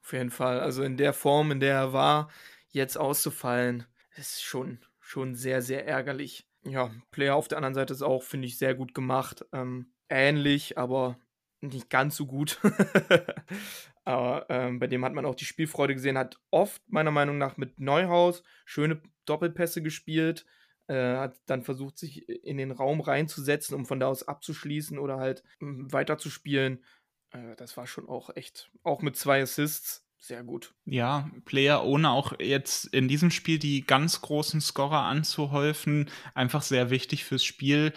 [0.02, 0.60] auf jeden Fall.
[0.60, 2.30] Also in der Form, in der er war,
[2.70, 3.86] jetzt auszufallen,
[4.16, 6.46] ist schon, schon sehr, sehr ärgerlich.
[6.64, 9.46] Ja, Player auf der anderen Seite ist auch, finde ich, sehr gut gemacht.
[9.54, 11.18] Ähm, ähnlich, aber
[11.62, 12.60] nicht ganz so gut.
[14.06, 17.58] Aber ähm, bei dem hat man auch die Spielfreude gesehen, hat oft meiner Meinung nach
[17.58, 20.46] mit Neuhaus schöne Doppelpässe gespielt,
[20.88, 25.18] äh, hat dann versucht, sich in den Raum reinzusetzen, um von da aus abzuschließen oder
[25.18, 26.84] halt hm, weiterzuspielen.
[27.32, 30.74] Äh, das war schon auch echt, auch mit zwei Assists, sehr gut.
[30.86, 36.90] Ja, Player, ohne auch jetzt in diesem Spiel die ganz großen Scorer anzuhäufen, einfach sehr
[36.90, 37.92] wichtig fürs Spiel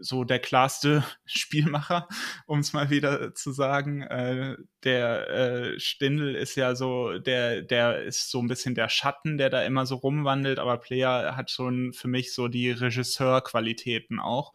[0.00, 2.08] so der klarste Spielmacher,
[2.46, 4.02] um es mal wieder zu sagen.
[4.02, 9.38] Äh, der äh, Stindl ist ja so, der, der ist so ein bisschen der Schatten,
[9.38, 14.52] der da immer so rumwandelt, aber Player hat schon für mich so die Regisseurqualitäten auch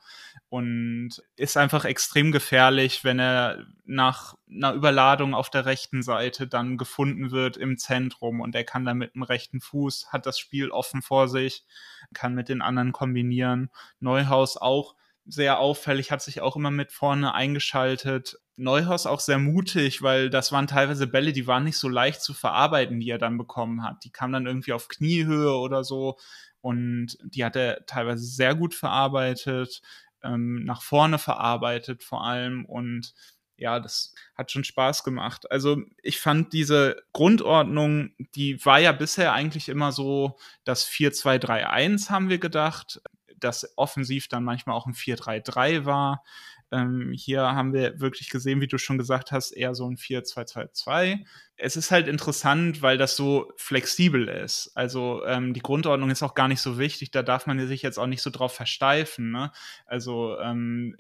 [0.50, 6.78] und ist einfach extrem gefährlich, wenn er nach einer Überladung auf der rechten Seite dann
[6.78, 10.72] gefunden wird im Zentrum und er kann dann mit dem rechten Fuß, hat das Spiel
[10.72, 11.66] offen vor sich,
[12.14, 13.70] kann mit den anderen kombinieren.
[14.00, 14.96] Neuhaus auch
[15.28, 18.38] sehr auffällig, hat sich auch immer mit vorne eingeschaltet.
[18.56, 22.34] Neuhaus auch sehr mutig, weil das waren teilweise Bälle, die waren nicht so leicht zu
[22.34, 24.04] verarbeiten, die er dann bekommen hat.
[24.04, 26.18] Die kamen dann irgendwie auf Kniehöhe oder so
[26.62, 29.82] und die hat er teilweise sehr gut verarbeitet.
[30.24, 33.14] ähm, nach vorne verarbeitet vor allem und
[33.58, 35.50] ja, das hat schon Spaß gemacht.
[35.52, 42.30] Also ich fand diese Grundordnung, die war ja bisher eigentlich immer so, das 4-2-3-1 haben
[42.30, 43.02] wir gedacht,
[43.40, 46.24] dass offensiv dann manchmal auch ein 4-3-3 war.
[46.72, 51.26] Ähm, hier haben wir wirklich gesehen, wie du schon gesagt hast, eher so ein 4-2-2-2.
[51.56, 54.72] Es ist halt interessant, weil das so flexibel ist.
[54.76, 57.98] Also ähm, die Grundordnung ist auch gar nicht so wichtig, da darf man sich jetzt
[57.98, 59.32] auch nicht so drauf versteifen.
[59.32, 59.52] Ne?
[59.86, 60.98] Also ähm,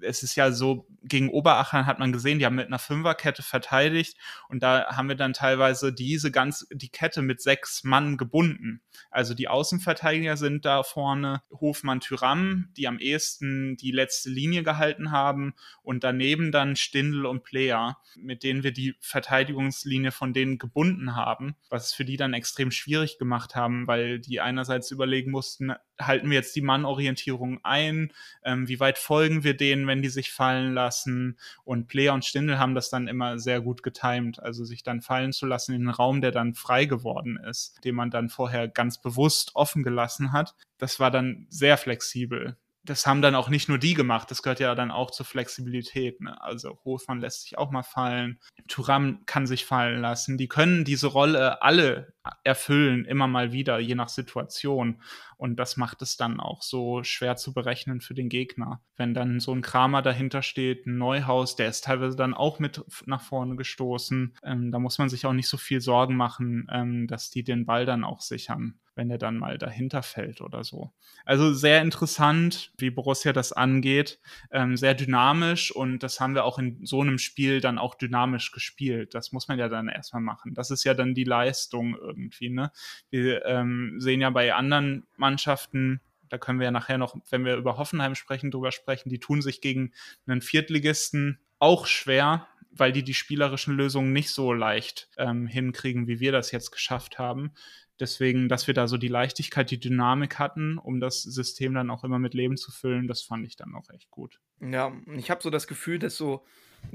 [0.00, 4.16] es ist ja so, gegen Oberachern hat man gesehen, die haben mit einer Fünferkette verteidigt
[4.48, 8.82] und da haben wir dann teilweise diese ganz, die Kette mit sechs Mann gebunden.
[9.10, 15.10] Also die Außenverteidiger sind da vorne Hofmann Tyram, die am ehesten die letzte Linie gehalten
[15.10, 21.14] haben und daneben dann Stindl und Player, mit denen wir die Verteidigungslinie von denen gebunden
[21.14, 25.72] haben, was es für die dann extrem schwierig gemacht haben, weil die einerseits überlegen mussten,
[26.00, 28.12] halten wir jetzt die Mannorientierung ein,
[28.44, 32.58] ähm, wie weit folgen wir denen, wenn die sich fallen lassen und Player und Stindl
[32.58, 35.90] haben das dann immer sehr gut getimt, also sich dann fallen zu lassen in einen
[35.90, 40.54] Raum, der dann frei geworden ist, den man dann vorher ganz bewusst offen gelassen hat.
[40.78, 44.60] Das war dann sehr flexibel das haben dann auch nicht nur die gemacht, das gehört
[44.60, 46.20] ja dann auch zur Flexibilität.
[46.20, 46.40] Ne?
[46.42, 50.36] Also Hofmann lässt sich auch mal fallen, Turam kann sich fallen lassen.
[50.36, 55.00] Die können diese Rolle alle erfüllen, immer mal wieder, je nach Situation.
[55.36, 58.80] Und das macht es dann auch so schwer zu berechnen für den Gegner.
[58.96, 62.84] Wenn dann so ein Kramer dahinter steht, ein Neuhaus, der ist teilweise dann auch mit
[63.06, 64.36] nach vorne gestoßen.
[64.42, 67.66] Ähm, da muss man sich auch nicht so viel Sorgen machen, ähm, dass die den
[67.66, 70.92] Ball dann auch sichern wenn er dann mal dahinter fällt oder so.
[71.24, 74.20] Also sehr interessant, wie Borussia das angeht.
[74.50, 78.52] Ähm, sehr dynamisch und das haben wir auch in so einem Spiel dann auch dynamisch
[78.52, 79.14] gespielt.
[79.14, 80.54] Das muss man ja dann erstmal machen.
[80.54, 82.50] Das ist ja dann die Leistung irgendwie.
[82.50, 82.70] Ne?
[83.10, 87.56] Wir ähm, sehen ja bei anderen Mannschaften, da können wir ja nachher noch, wenn wir
[87.56, 89.92] über Hoffenheim sprechen, drüber sprechen, die tun sich gegen
[90.26, 96.20] einen Viertligisten auch schwer, weil die die spielerischen Lösungen nicht so leicht ähm, hinkriegen, wie
[96.20, 97.52] wir das jetzt geschafft haben.
[98.00, 102.02] Deswegen, dass wir da so die Leichtigkeit, die Dynamik hatten, um das System dann auch
[102.02, 104.40] immer mit Leben zu füllen, das fand ich dann auch echt gut.
[104.60, 106.44] Ja, ich habe so das Gefühl, dass so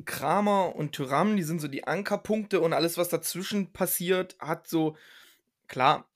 [0.06, 4.96] Kramer und Tyram, die sind so die Ankerpunkte und alles, was dazwischen passiert, hat so,
[5.68, 6.10] klar,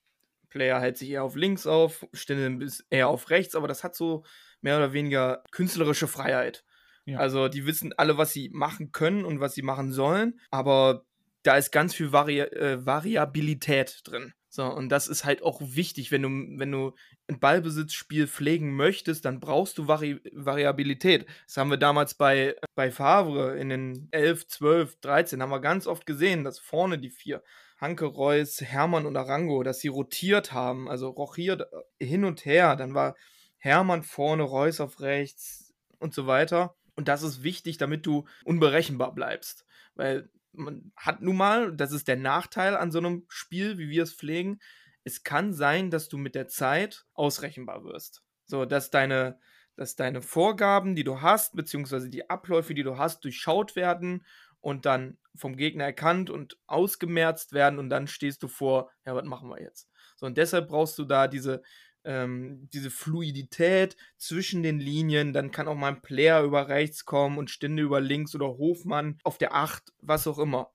[0.50, 3.96] Player hält sich eher auf links auf, Stindl ist eher auf rechts, aber das hat
[3.96, 4.24] so
[4.62, 6.64] mehr oder weniger künstlerische Freiheit.
[7.06, 7.20] Ja.
[7.20, 11.06] Also die wissen alle, was sie machen können und was sie machen sollen, aber
[11.42, 14.34] da ist ganz viel Vari äh, Variabilität drin.
[14.56, 16.94] So, und das ist halt auch wichtig, wenn du, wenn du
[17.28, 21.26] ein Ballbesitzspiel pflegen möchtest, dann brauchst du Vari Variabilität.
[21.48, 25.88] Das haben wir damals bei, bei Favre in den 11, 12, 13, haben wir ganz
[25.88, 27.42] oft gesehen, dass vorne die vier,
[27.82, 31.62] Hanke, Reus, Hermann und Arango, dass sie rotiert haben, also rochiert
[32.00, 32.76] äh, hin und her.
[32.76, 33.16] Dann war
[33.58, 36.76] Hermann vorne, Reus auf rechts und so weiter.
[36.96, 39.66] Und das ist wichtig, damit du unberechenbar bleibst.
[39.96, 44.04] Weil man hat nun mal, das ist der Nachteil an so einem Spiel, wie wir
[44.04, 44.60] es pflegen,
[45.04, 48.24] es kann sein, dass du mit der Zeit ausrechenbar wirst.
[48.46, 49.40] So, dass deine,
[49.76, 54.26] dass deine Vorgaben, die du hast, beziehungsweise die Abläufe, die du hast, durchschaut werden
[54.62, 59.26] und dann vom Gegner erkannt und ausgemerzt werden und dann stehst du vor, ja, was
[59.26, 59.90] machen wir jetzt?
[60.16, 61.64] So, und deshalb brauchst du da diese,
[62.06, 65.34] ähm, diese Fluidität zwischen den Linien.
[65.34, 69.18] Dann kann auch mal ein Player über rechts kommen und Stinde über links oder Hofmann
[69.24, 70.72] auf der 8, was auch immer.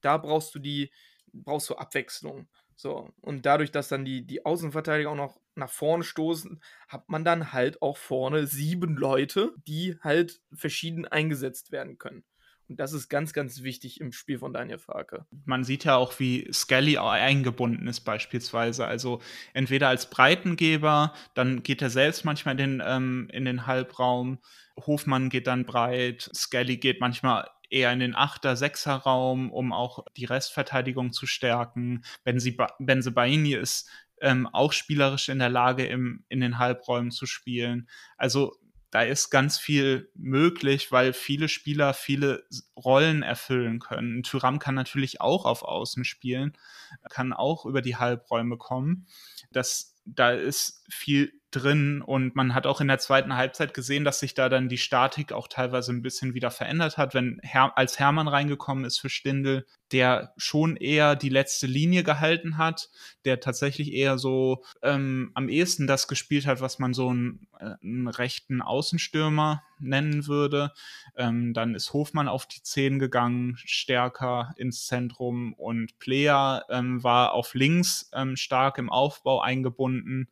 [0.00, 0.92] Da brauchst du die,
[1.32, 2.48] brauchst du Abwechslung.
[2.76, 7.24] So, und dadurch, dass dann die, die Außenverteidiger auch noch nach vorne stoßen, hat man
[7.24, 12.24] dann halt auch vorne sieben Leute, die halt verschieden eingesetzt werden können.
[12.70, 15.26] Und das ist ganz, ganz wichtig im Spiel von Daniel Farke.
[15.44, 18.86] Man sieht ja auch, wie Skelly eingebunden ist beispielsweise.
[18.86, 19.20] Also
[19.54, 24.38] entweder als Breitengeber, dann geht er selbst manchmal in den, ähm, in den Halbraum.
[24.86, 30.26] Hofmann geht dann breit, Skelly geht manchmal eher in den Achter-, Sechser-Raum, um auch die
[30.26, 32.04] Restverteidigung zu stärken.
[32.22, 37.88] Benze Baini ist ähm, auch spielerisch in der Lage, im, in den Halbräumen zu spielen.
[38.16, 38.54] Also
[38.90, 42.44] da ist ganz viel möglich, weil viele Spieler viele
[42.76, 44.22] Rollen erfüllen können.
[44.22, 46.56] Tyram kann natürlich auch auf Außen spielen,
[47.08, 49.06] kann auch über die Halbräume kommen.
[49.52, 54.20] Das, da ist viel drin und man hat auch in der zweiten Halbzeit gesehen, dass
[54.20, 57.98] sich da dann die Statik auch teilweise ein bisschen wieder verändert hat, wenn Her als
[57.98, 62.90] Hermann reingekommen ist für Stindel, der schon eher die letzte Linie gehalten hat,
[63.24, 67.74] der tatsächlich eher so ähm, am ehesten das gespielt hat, was man so einen, äh,
[67.82, 70.72] einen rechten Außenstürmer nennen würde.
[71.16, 77.32] Ähm, dann ist Hofmann auf die Zehn gegangen, stärker ins Zentrum und Player ähm, war
[77.32, 80.28] auf links ähm, stark im Aufbau eingebunden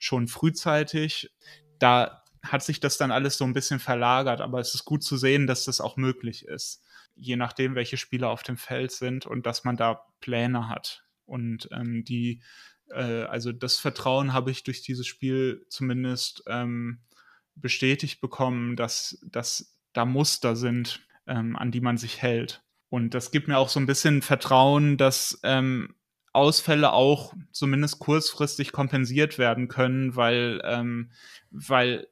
[0.00, 1.30] schon frühzeitig.
[1.78, 4.40] Da hat sich das dann alles so ein bisschen verlagert.
[4.40, 6.82] Aber es ist gut zu sehen, dass das auch möglich ist,
[7.14, 11.04] je nachdem, welche Spieler auf dem Feld sind und dass man da Pläne hat.
[11.26, 12.42] Und ähm, die,
[12.88, 17.00] äh, also das Vertrauen habe ich durch dieses Spiel zumindest ähm,
[17.54, 22.62] bestätigt bekommen, dass, dass da Muster sind, ähm, an die man sich hält.
[22.88, 25.94] Und das gibt mir auch so ein bisschen Vertrauen, dass ähm,
[26.32, 31.10] Ausfälle auch zumindest kurzfristig kompensiert werden können, weil, ähm,
[31.50, 32.06] weil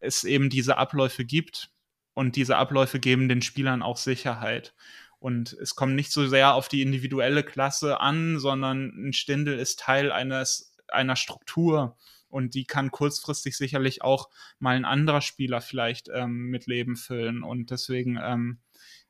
[0.00, 1.70] es eben diese Abläufe gibt
[2.14, 4.74] und diese Abläufe geben den Spielern auch Sicherheit.
[5.18, 9.80] Und es kommt nicht so sehr auf die individuelle Klasse an, sondern ein Stindel ist
[9.80, 11.96] Teil eines, einer Struktur
[12.28, 17.42] und die kann kurzfristig sicherlich auch mal ein anderer Spieler vielleicht ähm, mit Leben füllen.
[17.42, 18.58] Und deswegen, ähm,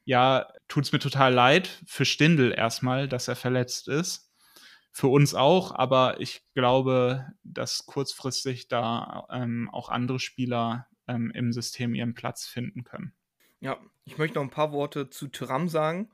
[0.04, 4.30] ja, tut es mir total leid für Stindel erstmal, dass er verletzt ist
[4.94, 11.52] für uns auch, aber ich glaube, dass kurzfristig da ähm, auch andere Spieler ähm, im
[11.52, 13.12] System ihren Platz finden können.
[13.58, 16.10] Ja, ich möchte noch ein paar Worte zu Tyram sagen,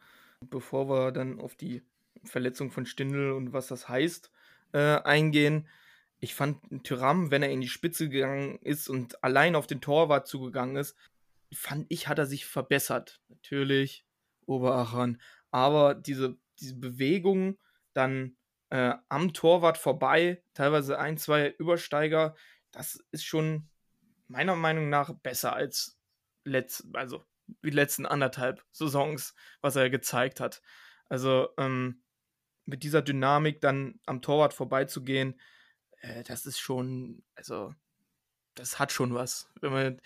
[0.49, 1.83] bevor wir dann auf die
[2.25, 4.31] Verletzung von Stindl und was das heißt
[4.73, 5.69] äh, eingehen.
[6.19, 10.27] Ich fand Tyram, wenn er in die Spitze gegangen ist und allein auf den Torwart
[10.27, 10.97] zugegangen ist,
[11.53, 13.21] fand ich, hat er sich verbessert.
[13.29, 14.07] Natürlich,
[14.47, 15.21] Oberachern.
[15.51, 17.59] Aber diese, diese Bewegung
[17.93, 18.37] dann
[18.71, 22.35] äh, am Torwart vorbei, teilweise ein, zwei Übersteiger,
[22.71, 23.69] das ist schon
[24.29, 25.99] meiner Meinung nach besser als
[26.45, 27.25] letzt, also
[27.65, 30.63] die letzten anderthalb Saisons, was er gezeigt hat.
[31.09, 32.03] Also ähm,
[32.65, 35.41] mit dieser Dynamik dann am Torwart vorbeizugehen,
[36.01, 37.75] äh, das ist schon, also
[38.55, 39.51] das hat schon was.
[39.61, 40.01] Man,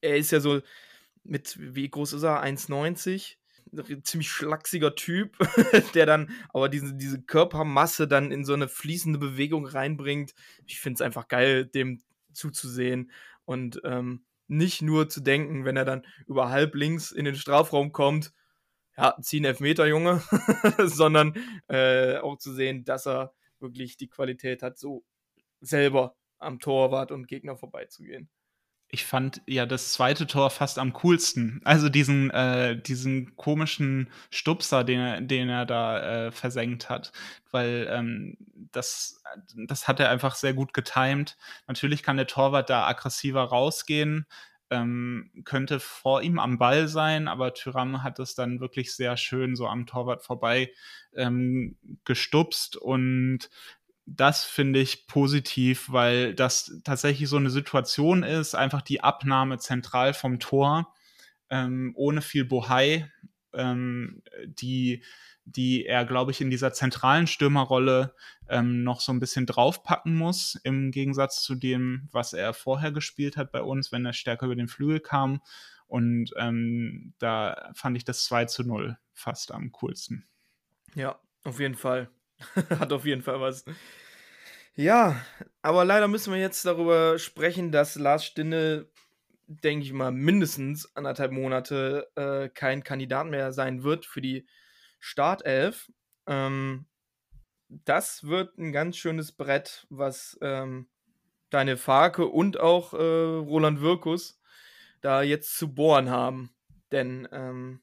[0.00, 0.62] er ist ja so
[1.22, 2.42] mit, wie groß ist er?
[2.42, 3.36] 1,90
[4.02, 5.36] ziemlich schlachsiger Typ,
[5.94, 10.34] der dann aber diese, diese Körpermasse dann in so eine fließende Bewegung reinbringt.
[10.66, 12.00] Ich finde es einfach geil, dem
[12.32, 13.10] zuzusehen
[13.44, 17.92] und ähm, nicht nur zu denken, wenn er dann über halb links in den Strafraum
[17.92, 18.32] kommt,
[18.96, 20.22] ja, zieh einen Elfmeter, Junge,
[20.78, 21.34] sondern
[21.68, 25.04] äh, auch zu sehen, dass er wirklich die Qualität hat, so
[25.60, 28.30] selber am Torwart und Gegner vorbeizugehen
[28.88, 31.60] ich fand ja das zweite Tor fast am coolsten.
[31.64, 37.12] Also diesen, äh, diesen komischen Stupser, den er, den er da äh, versenkt hat.
[37.50, 38.36] Weil ähm,
[38.72, 39.22] das,
[39.66, 41.36] das hat er einfach sehr gut getimt.
[41.66, 44.26] Natürlich kann der Torwart da aggressiver rausgehen,
[44.70, 49.56] ähm, könnte vor ihm am Ball sein, aber Tyram hat es dann wirklich sehr schön
[49.56, 50.72] so am Torwart vorbei
[51.14, 53.50] ähm, gestupst und
[54.06, 60.14] das finde ich positiv, weil das tatsächlich so eine Situation ist, einfach die Abnahme zentral
[60.14, 60.94] vom Tor,
[61.50, 63.10] ähm, ohne viel Bohai,
[63.52, 65.02] ähm, die,
[65.44, 68.14] die er, glaube ich, in dieser zentralen Stürmerrolle
[68.48, 73.36] ähm, noch so ein bisschen draufpacken muss, im Gegensatz zu dem, was er vorher gespielt
[73.36, 75.40] hat bei uns, wenn er stärker über den Flügel kam.
[75.88, 80.26] Und ähm, da fand ich das 2 zu 0 fast am coolsten.
[80.94, 82.08] Ja, auf jeden Fall.
[82.78, 83.64] Hat auf jeden Fall was.
[84.74, 85.24] Ja,
[85.62, 88.90] aber leider müssen wir jetzt darüber sprechen, dass Lars Stindl,
[89.46, 94.46] denke ich mal, mindestens anderthalb Monate äh, kein Kandidat mehr sein wird für die
[95.00, 95.90] Startelf.
[96.26, 96.86] Ähm,
[97.68, 100.88] das wird ein ganz schönes Brett, was ähm,
[101.50, 104.40] deine Farke und auch äh, Roland Wirkus
[105.00, 106.54] da jetzt zu bohren haben.
[106.92, 107.82] Denn, ähm,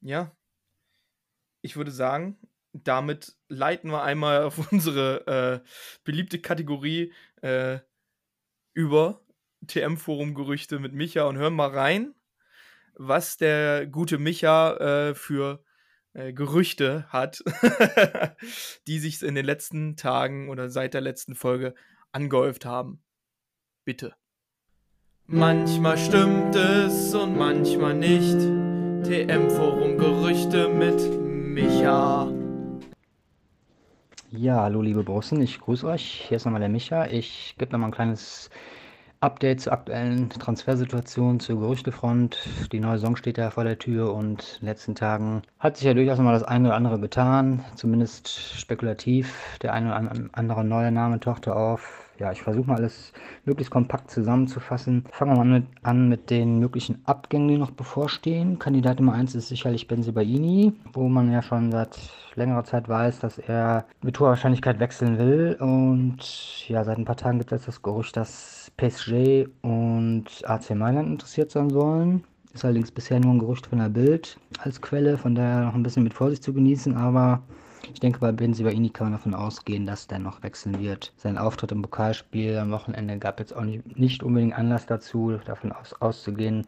[0.00, 0.36] ja,
[1.62, 2.38] ich würde sagen,
[2.84, 5.68] damit leiten wir einmal auf unsere äh,
[6.04, 7.12] beliebte Kategorie
[7.42, 7.78] äh,
[8.74, 9.20] über
[9.66, 12.14] TM-Forum-Gerüchte mit Micha und hören mal rein,
[12.94, 15.64] was der gute Micha äh, für
[16.12, 17.42] äh, Gerüchte hat,
[18.86, 21.74] die sich in den letzten Tagen oder seit der letzten Folge
[22.12, 23.02] angehäuft haben.
[23.84, 24.14] Bitte.
[25.26, 28.38] Manchmal stimmt es und manchmal nicht.
[29.04, 32.35] TM-Forum-Gerüchte mit Micha.
[34.30, 36.24] Ja, hallo liebe Bossen, ich grüße euch.
[36.26, 37.06] Hier ist nochmal der Micha.
[37.06, 38.50] Ich gebe nochmal ein kleines
[39.20, 42.36] Update zur aktuellen Transfersituation, zur Gerüchtefront.
[42.72, 45.86] Die neue Saison steht ja vor der Tür und in den letzten Tagen hat sich
[45.86, 49.58] ja durchaus nochmal das eine oder andere getan, zumindest spekulativ.
[49.62, 53.12] Der eine oder andere neue Name tauchte auf ja, ich versuche mal alles
[53.44, 55.04] möglichst kompakt zusammenzufassen.
[55.10, 58.58] Fangen wir mal mit, an mit den möglichen Abgängen, die noch bevorstehen.
[58.58, 61.98] Kandidat Nummer 1 ist sicherlich Benzibaini, wo man ja schon seit
[62.34, 65.56] längerer Zeit weiß, dass er mit hoher Wahrscheinlichkeit wechseln will.
[65.60, 71.08] Und ja, seit ein paar Tagen gibt es das Gerücht, dass PSG und AC Mailand
[71.08, 72.24] interessiert sein sollen.
[72.52, 75.82] Ist allerdings bisher nur ein Gerücht von der Bild als Quelle, von daher noch ein
[75.82, 77.42] bisschen mit Vorsicht zu genießen, aber
[77.92, 81.12] Ich denke, bei Benzibaini kann man davon ausgehen, dass der noch wechseln wird.
[81.16, 85.72] Sein Auftritt im Pokalspiel am Wochenende gab jetzt auch nicht, nicht unbedingt Anlass dazu, davon
[85.72, 86.66] aus, auszugehen,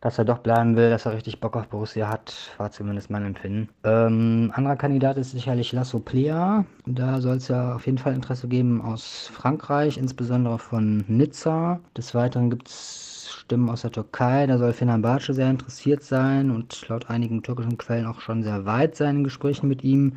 [0.00, 3.24] dass er doch bleiben will, dass er richtig Bock auf Borussia hat, war zumindest mein
[3.24, 3.68] Empfinden.
[3.82, 6.64] Ähm, anderer Kandidat ist sicherlich Lasso Plea.
[6.84, 11.80] Da soll es ja auf jeden Fall Interesse geben aus Frankreich, insbesondere von Nizza.
[11.96, 13.05] Des Weiteren gibt es
[13.46, 14.44] Stimmen aus der Türkei.
[14.48, 18.96] Da soll Fenerbahce sehr interessiert sein und laut einigen türkischen Quellen auch schon sehr weit
[18.96, 20.16] sein in Gesprächen mit ihm.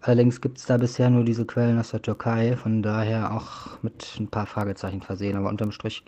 [0.00, 4.16] Allerdings gibt es da bisher nur diese Quellen aus der Türkei, von daher auch mit
[4.18, 5.36] ein paar Fragezeichen versehen.
[5.36, 6.04] Aber unterm Strich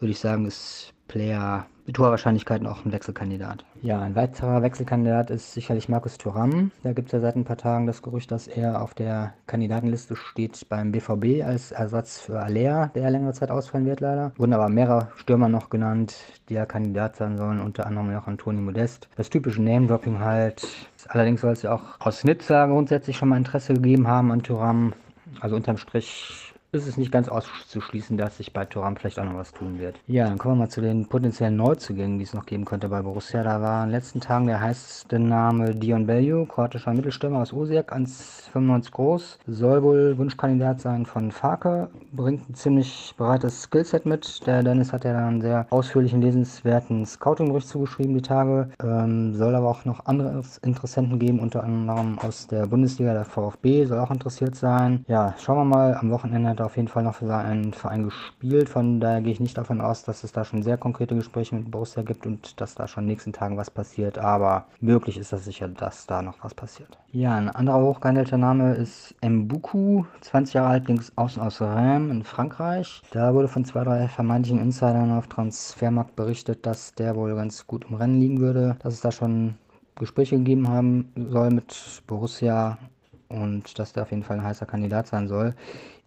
[0.00, 3.64] würde ich sagen, ist Player mit hoher Wahrscheinlichkeit auch ein Wechselkandidat.
[3.82, 6.70] Ja, ein weiterer Wechselkandidat ist sicherlich Markus Thuram.
[6.82, 10.16] Da gibt es ja seit ein paar Tagen das Gerücht, dass er auf der Kandidatenliste
[10.16, 14.32] steht beim BVB als Ersatz für Alea, der längere Zeit ausfallen wird leider.
[14.36, 16.14] Wurden aber mehrere Stürmer noch genannt,
[16.48, 19.08] die ja Kandidat sein sollen, unter anderem auch Antoni Modest.
[19.16, 20.66] Das typische Name-Dropping halt.
[21.08, 24.94] Allerdings soll es ja auch aus Nizza grundsätzlich schon mal Interesse gegeben haben an Thuram.
[25.40, 29.36] Also unterm Strich ist es nicht ganz auszuschließen, dass sich bei Thuram vielleicht auch noch
[29.36, 29.96] was tun wird.
[30.06, 33.02] Ja, dann kommen wir mal zu den potenziellen Neuzugängen, die es noch geben könnte bei
[33.02, 33.42] Borussia.
[33.42, 37.92] Da war in den letzten Tagen der heißeste Name Dion Bello, kroatischer Mittelstürmer aus Osijek,
[37.92, 39.38] 1,95 groß.
[39.46, 44.46] Soll wohl Wunschkandidat sein von Farke, bringt ein ziemlich breites Skillset mit.
[44.46, 48.70] Der Dennis hat ja dann einen sehr ausführlichen, lesenswerten Scouting-Bericht zugeschrieben die Tage.
[48.82, 53.84] Ähm, soll aber auch noch andere Interessenten geben, unter anderem aus der Bundesliga, der VfB
[53.86, 55.04] soll auch interessiert sein.
[55.08, 58.68] Ja, schauen wir mal, am Wochenende hat auf jeden Fall noch für seinen Verein gespielt.
[58.68, 61.70] Von daher gehe ich nicht davon aus, dass es da schon sehr konkrete Gespräche mit
[61.70, 64.18] Borussia gibt und dass da schon in den nächsten Tagen was passiert.
[64.18, 66.98] Aber möglich ist das sicher, dass da noch was passiert.
[67.12, 72.24] Ja, ein anderer hochgehandelter Name ist Mbuku, 20 Jahre alt, links außen aus Reims in
[72.24, 73.02] Frankreich.
[73.12, 77.86] Da wurde von zwei, drei vermeintlichen Insidern auf Transfermarkt berichtet, dass der wohl ganz gut
[77.88, 79.54] im Rennen liegen würde, dass es da schon
[79.96, 82.78] Gespräche gegeben haben soll mit Borussia
[83.28, 85.54] und dass der auf jeden Fall ein heißer Kandidat sein soll.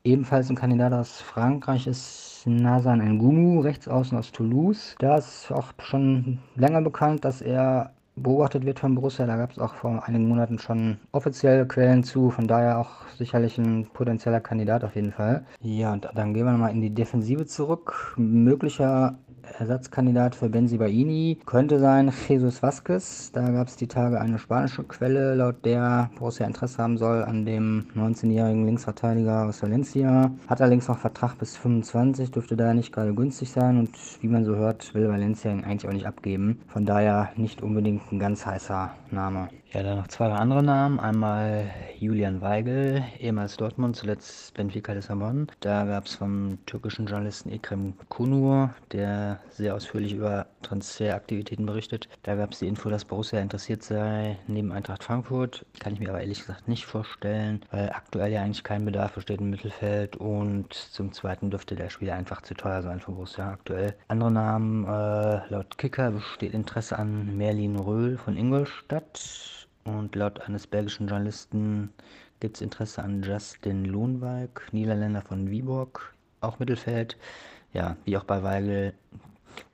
[0.07, 4.95] Ebenfalls ein Kandidat aus Frankreich ist Nazan Ngumu, rechts außen aus Toulouse.
[4.99, 9.25] Da ist auch schon länger bekannt, dass er beobachtet wird von Borussia.
[9.25, 13.57] Da gab es auch vor einigen Monaten schon offizielle Quellen zu, von daher auch sicherlich
[13.57, 15.43] ein potenzieller Kandidat auf jeden Fall.
[15.61, 18.13] Ja, und dann gehen wir nochmal in die Defensive zurück.
[18.15, 19.15] Möglicher
[19.59, 23.31] Ersatzkandidat für Benzibaini könnte sein Jesus Vasquez.
[23.31, 27.45] Da gab es die Tage eine spanische Quelle, laut der Borussia Interesse haben soll an
[27.45, 30.31] dem 19-jährigen Linksverteidiger aus Valencia.
[30.47, 34.45] Hat allerdings noch Vertrag bis 25, dürfte daher nicht gerade günstig sein und wie man
[34.45, 36.59] so hört, will Valencia ihn eigentlich auch nicht abgeben.
[36.67, 39.49] Von daher nicht unbedingt ein ganz heißer Name.
[39.73, 40.99] Ja, dann noch zwei andere Namen.
[40.99, 45.47] Einmal Julian Weigel, ehemals Dortmund, zuletzt Benfica Lissabon.
[45.59, 52.09] Da gab es vom türkischen Journalisten Ekrem Kunur, der sehr ausführlich über Transferaktivitäten berichtet.
[52.23, 55.65] Da gab es die Info, dass Borussia interessiert sei neben Eintracht Frankfurt.
[55.79, 59.39] Kann ich mir aber ehrlich gesagt nicht vorstellen, weil aktuell ja eigentlich kein Bedarf besteht
[59.39, 63.95] im Mittelfeld und zum Zweiten dürfte der Spieler einfach zu teuer sein für Borussia aktuell.
[64.07, 69.67] Andere Namen, äh, laut Kicker besteht Interesse an Merlin Röhl von Ingolstadt.
[69.85, 71.93] Und laut eines belgischen Journalisten
[72.41, 77.15] gibt es Interesse an Justin Lohnwijk, Niederländer von Viborg, auch Mittelfeld.
[77.73, 78.93] Ja, wie auch bei Weigel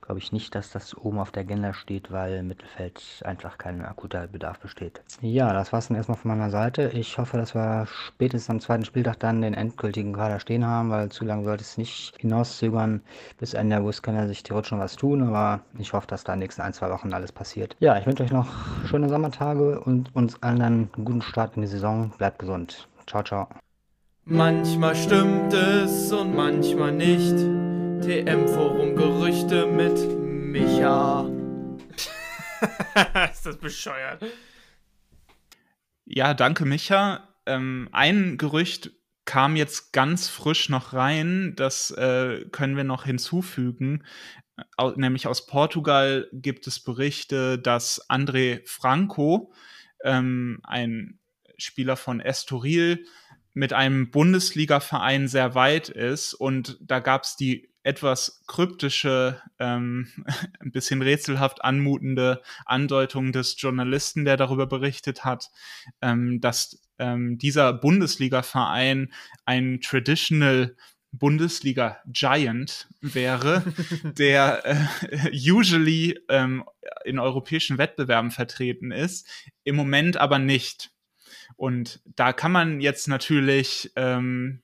[0.00, 3.84] glaube ich nicht, dass das oben auf der Agenda steht, weil im Mittelfeld einfach kein
[3.84, 5.02] akuter Bedarf besteht.
[5.20, 6.90] Ja, das war es dann erstmal von meiner Seite.
[6.94, 11.08] Ich hoffe, dass wir spätestens am zweiten Spieltag dann den endgültigen Kader stehen haben, weil
[11.08, 13.00] zu lange sollte es nicht hinauszögern.
[13.38, 16.32] Bis Ende August kann er sich theoretisch schon was tun, aber ich hoffe, dass da
[16.32, 17.76] in den nächsten ein, zwei Wochen alles passiert.
[17.80, 18.48] Ja, ich wünsche euch noch
[18.86, 22.12] schöne Sommertage und uns allen einen guten Start in die Saison.
[22.18, 22.88] Bleibt gesund.
[23.06, 23.48] Ciao, ciao.
[24.26, 27.73] Manchmal stimmt es und manchmal nicht.
[28.04, 31.26] TM-Forum Gerüchte mit Micha.
[33.32, 34.22] Ist das bescheuert?
[36.04, 37.34] Ja, danke, Micha.
[37.46, 38.90] Ähm, ein Gerücht
[39.24, 44.04] kam jetzt ganz frisch noch rein, das äh, können wir noch hinzufügen.
[44.76, 49.54] Au nämlich aus Portugal gibt es Berichte, dass André Franco,
[50.04, 51.20] ähm, ein
[51.56, 53.06] Spieler von Estoril,
[53.54, 56.34] mit einem Bundesliga-Verein sehr weit ist.
[56.34, 60.08] Und da gab es die etwas kryptische, ähm,
[60.60, 65.50] ein bisschen rätselhaft anmutende Andeutung des Journalisten, der darüber berichtet hat,
[66.02, 69.12] ähm, dass ähm, dieser Bundesliga-Verein
[69.44, 70.76] ein traditional
[71.12, 73.62] Bundesliga Giant wäre,
[74.18, 76.64] der äh, usually ähm,
[77.04, 79.28] in europäischen Wettbewerben vertreten ist,
[79.62, 80.90] im Moment aber nicht.
[81.56, 84.63] Und da kann man jetzt natürlich ähm,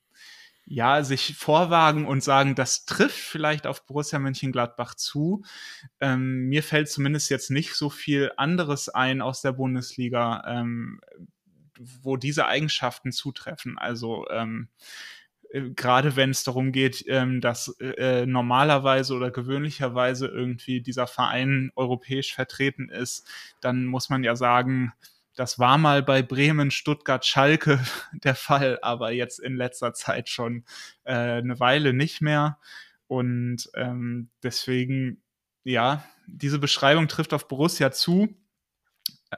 [0.72, 5.42] ja, sich vorwagen und sagen, das trifft vielleicht auf Borussia Mönchengladbach zu.
[5.98, 11.00] Ähm, mir fällt zumindest jetzt nicht so viel anderes ein aus der Bundesliga, ähm,
[11.76, 13.78] wo diese Eigenschaften zutreffen.
[13.78, 14.68] Also ähm,
[15.50, 21.72] äh, gerade wenn es darum geht, ähm, dass äh, normalerweise oder gewöhnlicherweise irgendwie dieser Verein
[21.74, 23.26] europäisch vertreten ist,
[23.60, 24.92] dann muss man ja sagen,
[25.40, 27.80] das war mal bei Bremen, Stuttgart, Schalke
[28.12, 30.66] der Fall, aber jetzt in letzter Zeit schon
[31.04, 32.58] äh, eine Weile nicht mehr.
[33.06, 35.22] Und ähm, deswegen,
[35.64, 38.36] ja, diese Beschreibung trifft auf Borussia zu.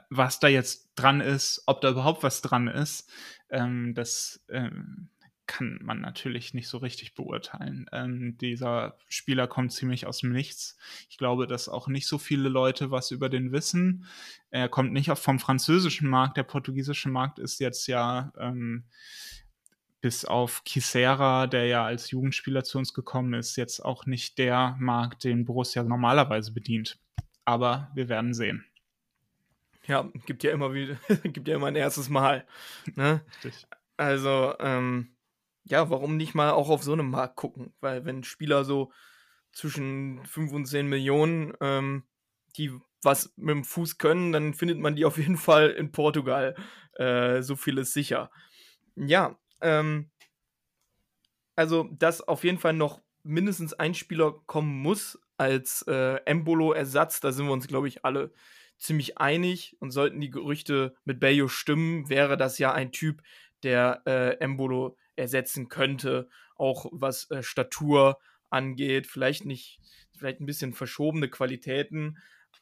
[0.09, 3.09] Was da jetzt dran ist, ob da überhaupt was dran ist,
[3.49, 5.07] ähm, das ähm,
[5.45, 7.85] kann man natürlich nicht so richtig beurteilen.
[7.91, 10.77] Ähm, dieser Spieler kommt ziemlich aus dem Nichts.
[11.09, 14.05] Ich glaube, dass auch nicht so viele Leute was über den wissen.
[14.51, 16.37] Er kommt nicht vom französischen Markt.
[16.37, 18.85] Der portugiesische Markt ist jetzt ja ähm,
[20.03, 24.75] bis auf Kisera, der ja als Jugendspieler zu uns gekommen ist, jetzt auch nicht der
[24.77, 26.99] Markt, den Borussia normalerweise bedient.
[27.45, 28.65] Aber wir werden sehen.
[29.87, 32.45] Ja, gibt ja immer wieder, gibt ja immer ein erstes Mal.
[32.95, 33.21] Ne?
[33.97, 35.12] Also, ähm,
[35.63, 37.73] ja, warum nicht mal auch auf so einem Markt gucken?
[37.79, 38.91] Weil wenn Spieler so
[39.51, 42.03] zwischen 5 und 10 Millionen, ähm,
[42.57, 46.55] die was mit dem Fuß können, dann findet man die auf jeden Fall in Portugal.
[46.93, 48.31] Äh, so viel ist sicher.
[48.95, 50.09] Ja, ähm,
[51.55, 57.31] also, dass auf jeden Fall noch mindestens ein Spieler kommen muss als äh, Embolo-Ersatz, da
[57.31, 58.31] sind wir uns, glaube ich, alle
[58.77, 59.75] ziemlich einig.
[59.79, 63.21] Und sollten die Gerüchte mit Bayo stimmen, wäre das ja ein Typ,
[63.63, 69.79] der äh, Embolo ersetzen könnte, auch was äh, Statur angeht, vielleicht nicht,
[70.17, 72.17] vielleicht ein bisschen verschobene Qualitäten,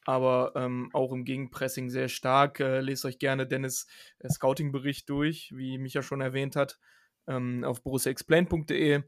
[0.06, 2.60] aber ähm, auch im Gegenpressing sehr stark.
[2.60, 3.88] Äh, lest euch gerne Dennis
[4.20, 6.80] äh, Scouting-Bericht durch, wie Micha schon erwähnt hat,
[7.28, 9.04] ähm, auf borussiaexplain.de.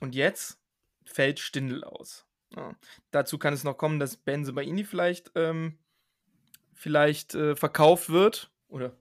[0.00, 0.60] Und jetzt
[1.04, 2.26] fällt Stindel aus.
[2.56, 2.74] Ja.
[3.10, 5.78] Dazu kann es noch kommen, dass Benze Baini vielleicht, ähm,
[6.74, 8.96] vielleicht äh, verkauft wird oder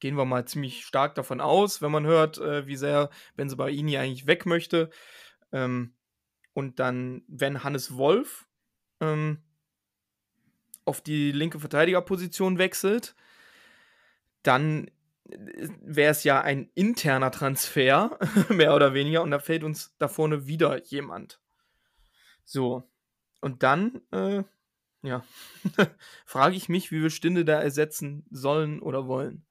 [0.00, 4.26] gehen wir mal ziemlich stark davon aus, wenn man hört, äh, wie sehr Benzebaini eigentlich
[4.26, 4.90] weg möchte.
[5.52, 5.94] Ähm,
[6.52, 8.48] und dann, wenn Hannes Wolf
[9.00, 9.38] ähm,
[10.84, 13.14] auf die linke Verteidigerposition wechselt,
[14.42, 14.88] dann
[15.28, 20.08] äh, wäre es ja ein interner Transfer, mehr oder weniger, und da fällt uns da
[20.08, 21.40] vorne wieder jemand.
[22.44, 22.90] So.
[23.40, 24.42] Und dann, äh,
[25.02, 25.24] ja,
[26.26, 29.46] frage ich mich, wie wir Stinde da ersetzen sollen oder wollen.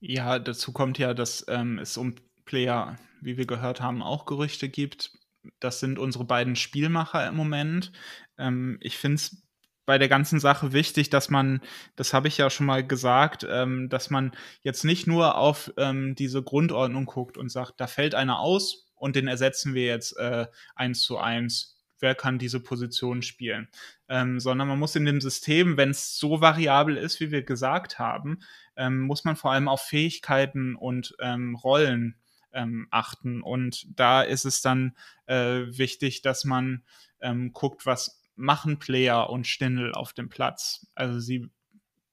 [0.00, 2.14] Ja, dazu kommt ja, dass ähm, es um
[2.46, 5.12] Player, wie wir gehört haben, auch Gerüchte gibt.
[5.60, 7.92] Das sind unsere beiden Spielmacher im Moment.
[8.38, 9.42] Ähm, ich finde es
[9.86, 11.60] bei der ganzen Sache wichtig, dass man,
[11.96, 14.32] das habe ich ja schon mal gesagt, ähm, dass man
[14.62, 19.16] jetzt nicht nur auf ähm, diese Grundordnung guckt und sagt, da fällt einer aus und
[19.16, 20.46] den ersetzen wir jetzt äh,
[20.76, 23.68] eins zu eins wer kann diese Position spielen,
[24.08, 27.98] ähm, sondern man muss in dem System, wenn es so variabel ist, wie wir gesagt
[27.98, 28.40] haben,
[28.76, 32.16] ähm, muss man vor allem auf Fähigkeiten und ähm, Rollen
[32.52, 33.42] ähm, achten.
[33.42, 34.96] Und da ist es dann
[35.26, 36.82] äh, wichtig, dass man
[37.20, 40.86] ähm, guckt, was machen Player und Stindel auf dem Platz.
[40.94, 41.50] Also sie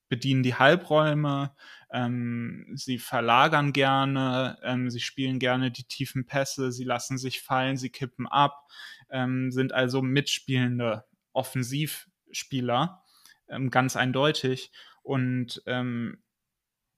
[0.09, 1.51] bedienen die Halbräume,
[1.91, 7.77] ähm, sie verlagern gerne, ähm, sie spielen gerne die tiefen Pässe, sie lassen sich fallen,
[7.77, 8.67] sie kippen ab,
[9.09, 13.03] ähm, sind also mitspielende Offensivspieler,
[13.47, 14.71] ähm, ganz eindeutig.
[15.01, 16.21] Und ähm,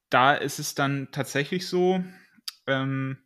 [0.10, 2.04] da ist es dann tatsächlich so,
[2.66, 3.20] ähm,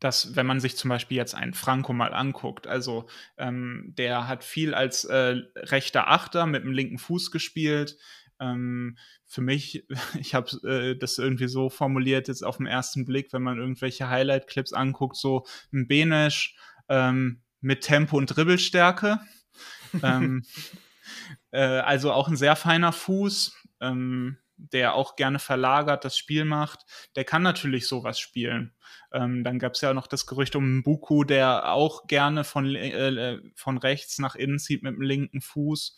[0.00, 4.44] dass wenn man sich zum Beispiel jetzt einen Franco mal anguckt, also ähm, der hat
[4.44, 7.98] viel als äh, rechter Achter mit dem linken Fuß gespielt.
[8.40, 9.84] Ähm, für mich,
[10.18, 14.08] ich habe äh, das irgendwie so formuliert jetzt auf den ersten Blick, wenn man irgendwelche
[14.08, 16.56] Highlight-Clips anguckt, so ein Benesch
[16.88, 19.20] ähm, mit Tempo und Dribbelstärke.
[20.02, 20.44] ähm,
[21.50, 23.56] äh, also auch ein sehr feiner Fuß.
[23.80, 26.84] Ähm, der auch gerne verlagert, das Spiel macht,
[27.16, 28.74] der kann natürlich sowas spielen.
[29.12, 33.08] Ähm, dann gab es ja noch das Gerücht um Buku, der auch gerne von, äh,
[33.08, 35.96] äh, von rechts nach innen zieht mit dem linken Fuß.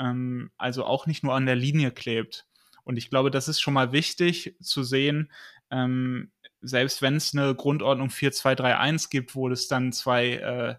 [0.00, 2.46] Ähm, also auch nicht nur an der Linie klebt.
[2.82, 5.30] Und ich glaube, das ist schon mal wichtig zu sehen,
[5.70, 6.32] ähm,
[6.62, 10.74] selbst wenn es eine Grundordnung 4-2-3-1 gibt, wo es dann zwei äh,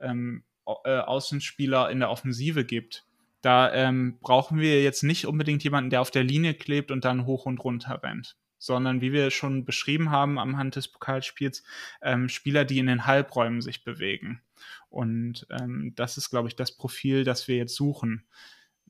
[0.00, 0.44] ähm,
[0.84, 3.04] äh, Außenspieler in der Offensive gibt,
[3.42, 7.26] da ähm, brauchen wir jetzt nicht unbedingt jemanden, der auf der Linie klebt und dann
[7.26, 11.62] hoch und runter rennt, sondern wie wir schon beschrieben haben am Hand des Pokalspiels,
[12.02, 14.42] ähm, Spieler, die in den Halbräumen sich bewegen.
[14.88, 18.24] Und ähm, das ist, glaube ich, das Profil, das wir jetzt suchen.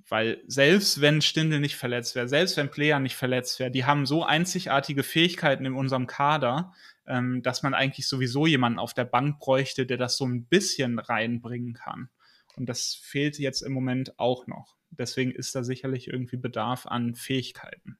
[0.08, 4.06] Weil selbst wenn Stindel nicht verletzt wäre, selbst wenn Player nicht verletzt wäre, die haben
[4.06, 6.72] so einzigartige Fähigkeiten in unserem Kader,
[7.06, 10.98] ähm, dass man eigentlich sowieso jemanden auf der Bank bräuchte, der das so ein bisschen
[11.00, 12.08] reinbringen kann.
[12.56, 14.76] Und das fehlt jetzt im Moment auch noch.
[14.90, 17.98] Deswegen ist da sicherlich irgendwie Bedarf an Fähigkeiten.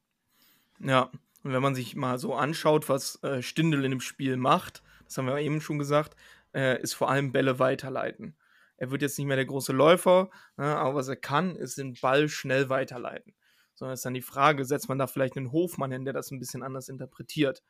[0.80, 1.10] Ja,
[1.42, 5.18] Und wenn man sich mal so anschaut, was äh, Stindl in dem Spiel macht, das
[5.18, 6.16] haben wir eben schon gesagt,
[6.54, 8.36] äh, ist vor allem Bälle weiterleiten.
[8.76, 11.94] Er wird jetzt nicht mehr der große Läufer, ne, aber was er kann, ist den
[11.94, 13.34] Ball schnell weiterleiten.
[13.74, 16.38] Sondern ist dann die Frage, setzt man da vielleicht einen Hofmann hin, der das ein
[16.38, 17.62] bisschen anders interpretiert,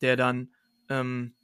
[0.00, 0.52] der dann
[0.88, 1.34] ähm,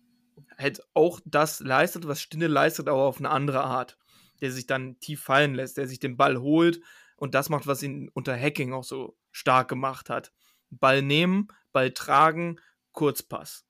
[0.57, 3.99] halt auch das leistet, was Stindl leistet, aber auf eine andere Art.
[4.41, 6.81] Der sich dann tief fallen lässt, der sich den Ball holt
[7.17, 10.33] und das macht, was ihn unter Hacking auch so stark gemacht hat.
[10.71, 12.61] Ball nehmen, Ball tragen,
[12.93, 13.67] Kurzpass.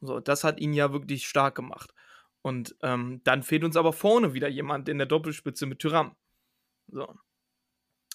[0.00, 1.94] So, das hat ihn ja wirklich stark gemacht.
[2.46, 6.14] Und ähm, dann fehlt uns aber vorne wieder jemand in der Doppelspitze mit Tyram.
[6.86, 7.12] So.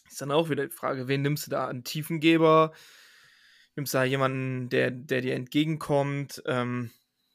[0.10, 1.68] Ist dann auch wieder die Frage, wen nimmst du da?
[1.68, 2.72] Einen Tiefengeber?
[3.76, 6.42] Nimmst du da jemanden, der, der dir entgegenkommt?
[6.46, 6.92] Ähm,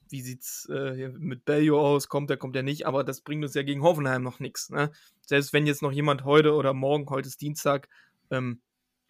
[0.09, 2.09] wie sieht's äh, mit Bellio aus?
[2.09, 2.87] Kommt er, kommt er nicht?
[2.87, 4.71] Aber das bringt uns ja gegen Hoffenheim noch nichts.
[4.71, 4.91] Ne?
[5.21, 7.91] Selbst wenn jetzt noch jemand heute oder morgen, heute ist Dienstag,
[8.31, 8.63] ähm,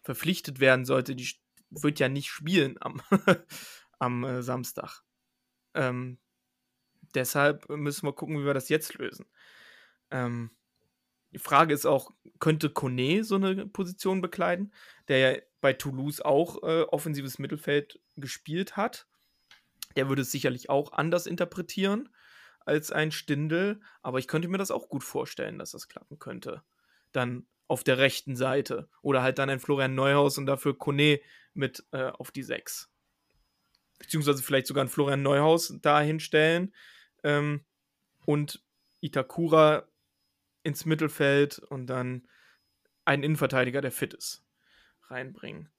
[0.03, 1.31] verpflichtet werden sollte, die
[1.69, 3.01] wird ja nicht spielen am,
[3.97, 5.03] am äh, Samstag.
[5.73, 6.17] Ähm,
[7.15, 9.25] deshalb müssen wir gucken, wie wir das jetzt lösen.
[10.11, 10.51] Ähm,
[11.31, 14.73] die Frage ist auch, könnte Kone so eine Position bekleiden,
[15.07, 19.07] der ja bei Toulouse auch äh, offensives Mittelfeld gespielt hat.
[19.95, 22.09] Der würde es sicherlich auch anders interpretieren
[22.65, 26.63] als ein Stindel, aber ich könnte mir das auch gut vorstellen, dass das klappen könnte.
[27.11, 31.19] Dann auf der rechten Seite oder halt dann ein Florian Neuhaus und dafür Kone
[31.53, 32.89] mit äh, auf die 6.
[33.99, 36.73] Beziehungsweise vielleicht sogar ein Florian Neuhaus da hinstellen
[37.27, 37.65] ähm,
[38.25, 38.63] und
[39.01, 39.83] Itakura
[40.63, 42.25] ins Mittelfeld und dann
[43.03, 44.45] einen Innenverteidiger, der fit ist,
[45.09, 45.69] reinbringen.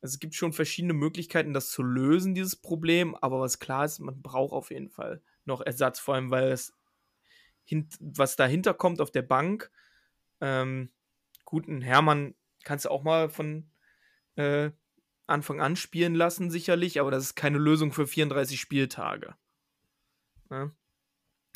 [0.00, 3.98] Also es gibt schon verschiedene Möglichkeiten, das zu lösen, dieses Problem, aber was klar ist,
[3.98, 6.72] man braucht auf jeden Fall noch Ersatz, vor allem weil es,
[8.00, 9.70] was dahinter kommt auf der Bank,
[10.40, 10.90] ähm,
[11.44, 12.34] guten Hermann
[12.64, 13.70] kannst du auch mal von
[14.36, 14.70] äh,
[15.26, 19.34] Anfang an spielen lassen, sicherlich, aber das ist keine Lösung für 34 Spieltage.
[20.48, 20.72] Ne?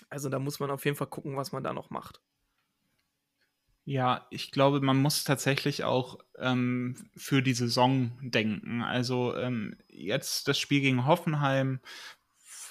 [0.09, 2.21] Also da muss man auf jeden Fall gucken, was man da noch macht.
[3.85, 8.83] Ja, ich glaube, man muss tatsächlich auch ähm, für die Saison denken.
[8.83, 11.81] Also ähm, jetzt das Spiel gegen Hoffenheim,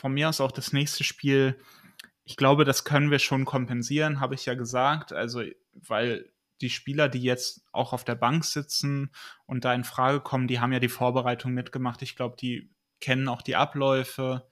[0.05, 1.57] von mir aus auch das nächste Spiel.
[2.25, 5.13] Ich glaube, das können wir schon kompensieren, habe ich ja gesagt.
[5.13, 5.41] Also,
[5.73, 6.29] weil
[6.61, 9.11] die Spieler, die jetzt auch auf der Bank sitzen
[9.45, 12.01] und da in Frage kommen, die haben ja die Vorbereitung mitgemacht.
[12.01, 12.69] Ich glaube, die
[12.99, 14.47] kennen auch die Abläufe.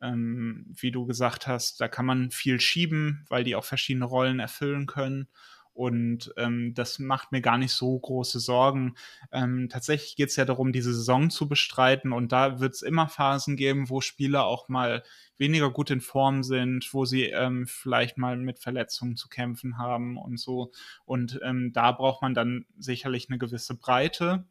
[0.00, 4.38] Ähm, wie du gesagt hast, da kann man viel schieben, weil die auch verschiedene Rollen
[4.38, 5.28] erfüllen können.
[5.74, 8.94] Und ähm, das macht mir gar nicht so große Sorgen.
[9.32, 12.12] Ähm, tatsächlich geht es ja darum, diese Saison zu bestreiten.
[12.12, 15.02] Und da wird es immer Phasen geben, wo Spieler auch mal
[15.38, 20.18] weniger gut in Form sind, wo sie ähm, vielleicht mal mit Verletzungen zu kämpfen haben
[20.18, 20.72] und so.
[21.06, 24.44] Und ähm, da braucht man dann sicherlich eine gewisse Breite.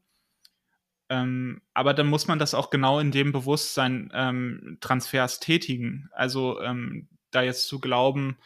[1.11, 6.09] Ähm, aber dann muss man das auch genau in dem Bewusstsein ähm, Transfers tätigen.
[6.13, 8.37] Also ähm, da jetzt zu glauben,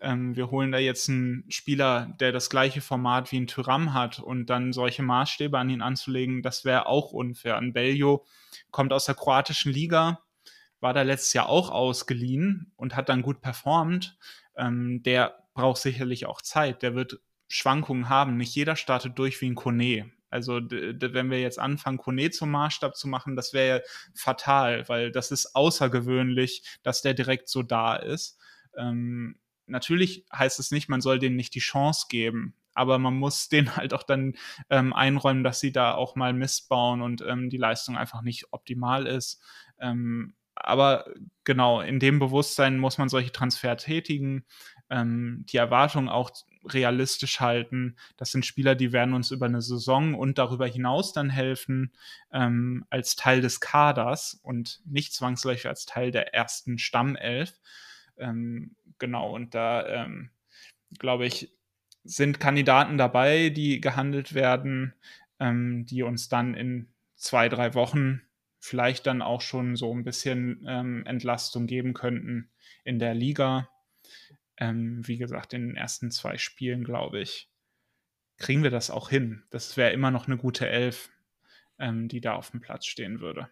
[0.00, 4.20] ähm, wir holen da jetzt einen Spieler, der das gleiche Format wie ein Tyram hat
[4.20, 7.58] und dann solche Maßstäbe an ihn anzulegen, das wäre auch unfair.
[7.58, 8.24] Ein Bellio
[8.70, 10.22] kommt aus der kroatischen Liga,
[10.80, 14.16] war da letztes Jahr auch ausgeliehen und hat dann gut performt.
[14.56, 16.80] Ähm, der braucht sicherlich auch Zeit.
[16.80, 18.38] Der wird Schwankungen haben.
[18.38, 20.10] Nicht jeder startet durch wie ein Kone.
[20.34, 23.84] Also wenn wir jetzt anfangen, Kone zum Maßstab zu machen, das wäre
[24.16, 28.36] fatal, weil das ist außergewöhnlich, dass der direkt so da ist.
[28.76, 33.48] Ähm, natürlich heißt es nicht, man soll denen nicht die Chance geben, aber man muss
[33.48, 34.34] denen halt auch dann
[34.70, 38.52] ähm, einräumen, dass sie da auch mal Mist bauen und ähm, die Leistung einfach nicht
[38.52, 39.40] optimal ist.
[39.78, 41.06] Ähm, aber
[41.44, 44.44] genau, in dem Bewusstsein muss man solche Transfer tätigen,
[44.90, 46.32] ähm, die Erwartungen auch
[46.66, 47.96] realistisch halten.
[48.16, 51.92] Das sind Spieler, die werden uns über eine Saison und darüber hinaus dann helfen,
[52.32, 57.58] ähm, als Teil des Kaders und nicht zwangsläufig als Teil der ersten Stammelf.
[58.16, 60.30] Ähm, genau, und da ähm,
[60.98, 61.52] glaube ich,
[62.04, 64.94] sind Kandidaten dabei, die gehandelt werden,
[65.40, 68.22] ähm, die uns dann in zwei, drei Wochen
[68.58, 72.50] vielleicht dann auch schon so ein bisschen ähm, Entlastung geben könnten
[72.84, 73.68] in der Liga.
[74.56, 77.50] Ähm, wie gesagt, in den ersten zwei Spielen, glaube ich,
[78.36, 79.44] kriegen wir das auch hin.
[79.50, 81.10] Das wäre immer noch eine gute Elf,
[81.78, 83.48] ähm, die da auf dem Platz stehen würde.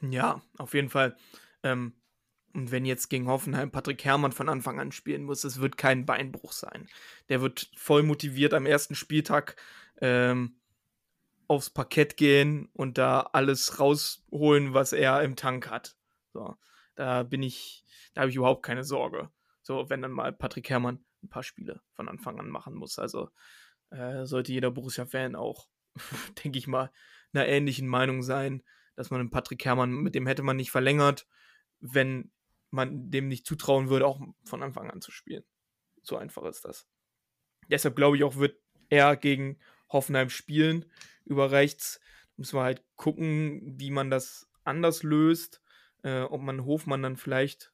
[0.00, 1.16] Ja, auf jeden Fall.
[1.62, 1.94] Ähm,
[2.54, 6.06] und wenn jetzt gegen Hoffenheim Patrick Herrmann von Anfang an spielen muss, es wird kein
[6.06, 6.88] Beinbruch sein.
[7.28, 9.56] Der wird voll motiviert am ersten Spieltag
[10.00, 10.56] ähm,
[11.48, 15.96] aufs Parkett gehen und da alles rausholen, was er im Tank hat.
[16.32, 16.56] So,
[16.94, 19.30] da bin ich, da habe ich überhaupt keine Sorge.
[19.64, 22.98] So, wenn dann mal Patrick Herrmann ein paar Spiele von Anfang an machen muss.
[22.98, 23.30] Also
[23.90, 25.68] äh, sollte jeder Borussia-Fan auch,
[26.44, 26.92] denke ich mal,
[27.32, 28.62] einer ähnlichen Meinung sein,
[28.94, 31.26] dass man einen Patrick Herrmann, mit dem hätte man nicht verlängert,
[31.80, 32.30] wenn
[32.70, 35.44] man dem nicht zutrauen würde, auch von Anfang an zu spielen.
[36.02, 36.86] So einfach ist das.
[37.68, 38.60] Deshalb glaube ich auch, wird
[38.90, 39.58] er gegen
[39.88, 40.84] Hoffenheim spielen
[41.24, 42.00] über rechts.
[42.36, 45.62] Müssen wir halt gucken, wie man das anders löst.
[46.02, 47.73] Äh, ob man Hofmann dann vielleicht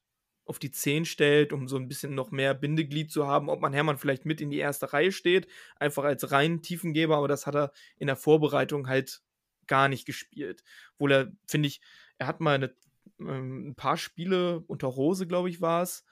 [0.50, 3.72] auf die 10 stellt, um so ein bisschen noch mehr Bindeglied zu haben, ob man
[3.72, 5.46] Hermann vielleicht mit in die erste Reihe steht,
[5.76, 9.22] einfach als rein Tiefengeber, aber das hat er in der Vorbereitung halt
[9.68, 10.64] gar nicht gespielt.
[10.94, 11.80] Obwohl er, finde ich,
[12.18, 12.74] er hat mal eine,
[13.20, 16.04] ähm, ein paar Spiele unter Rose, glaube ich, war es,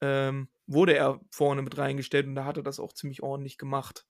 [0.00, 4.06] ähm, wurde er vorne mit reingestellt und da hat er das auch ziemlich ordentlich gemacht.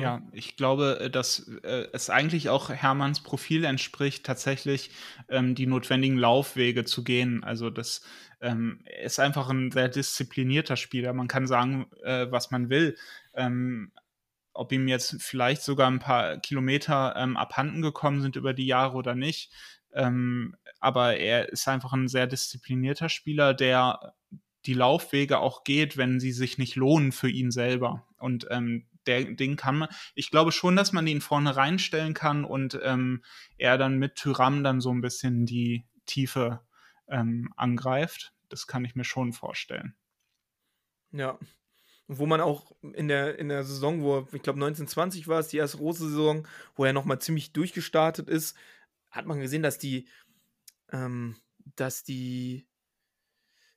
[0.00, 4.90] Ja, ich glaube, äh, dass äh, es eigentlich auch Hermanns Profil entspricht, tatsächlich
[5.28, 7.44] ähm, die notwendigen Laufwege zu gehen.
[7.44, 8.02] Also das
[8.40, 11.12] ähm, ist einfach ein sehr disziplinierter Spieler.
[11.12, 12.96] Man kann sagen, äh, was man will.
[13.34, 13.92] Ähm,
[14.52, 18.96] ob ihm jetzt vielleicht sogar ein paar Kilometer ähm, abhanden gekommen sind über die Jahre
[18.96, 19.52] oder nicht.
[19.92, 24.14] Ähm, aber er ist einfach ein sehr disziplinierter Spieler, der
[24.66, 28.06] die Laufwege auch geht, wenn sie sich nicht lohnen für ihn selber.
[28.18, 32.44] Und ähm, der, den kann man, ich glaube schon, dass man ihn vorne reinstellen kann
[32.44, 33.22] und ähm,
[33.58, 36.60] er dann mit Tyram dann so ein bisschen die Tiefe
[37.08, 38.32] ähm, angreift.
[38.48, 39.94] Das kann ich mir schon vorstellen.
[41.12, 41.38] Ja.
[42.06, 45.56] Wo man auch in der, in der Saison, wo, ich glaube 1920 war es, die
[45.56, 48.56] erste große Saison, wo er nochmal ziemlich durchgestartet ist,
[49.10, 50.06] hat man gesehen, dass die,
[50.92, 51.36] ähm,
[51.76, 52.66] dass die,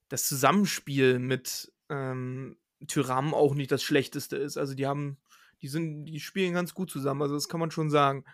[0.09, 2.57] das Zusammenspiel mit, ähm,
[2.87, 4.57] Tyram auch nicht das Schlechteste ist.
[4.57, 5.17] Also die haben,
[5.61, 7.21] die sind, die spielen ganz gut zusammen.
[7.21, 8.25] Also das kann man schon sagen.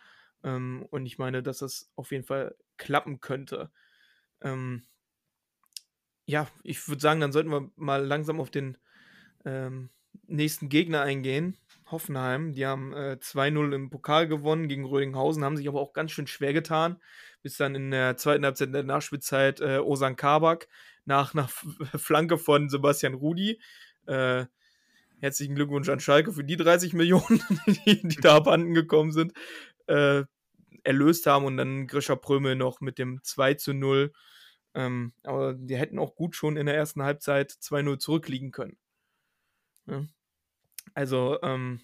[0.44, 3.72] Ähm, und ich meine, dass das auf jeden Fall klappen könnte.
[4.42, 4.84] Ähm,
[6.26, 8.78] ja, ich würde sagen, dann sollten wir mal langsam auf den
[9.46, 9.90] ähm,
[10.28, 11.58] nächsten Gegner eingehen.
[11.92, 16.12] Hoffenheim, die haben äh, 2-0 im Pokal gewonnen gegen Rödinghausen, haben sich aber auch ganz
[16.12, 17.02] schön schwer getan,
[17.42, 20.68] bis dann in der zweiten Halbzeit der Nachspielzeit äh, Osan Kabak
[21.06, 23.62] nach einer Flanke von Sebastian Rudi
[24.08, 24.46] äh,
[25.20, 27.42] herzlichen Glückwunsch an Schalke für die 30 Millionen,
[27.86, 29.34] die, die da abhanden gekommen sind,
[29.88, 30.24] äh,
[30.84, 34.12] erlöst haben und dann Grisha Prömel noch mit dem 2 zu 0.
[34.76, 38.78] Ähm, aber die hätten auch gut schon in der ersten Halbzeit 2-0 zurückliegen können.
[39.86, 40.06] Ja.
[40.94, 41.82] Also, ähm,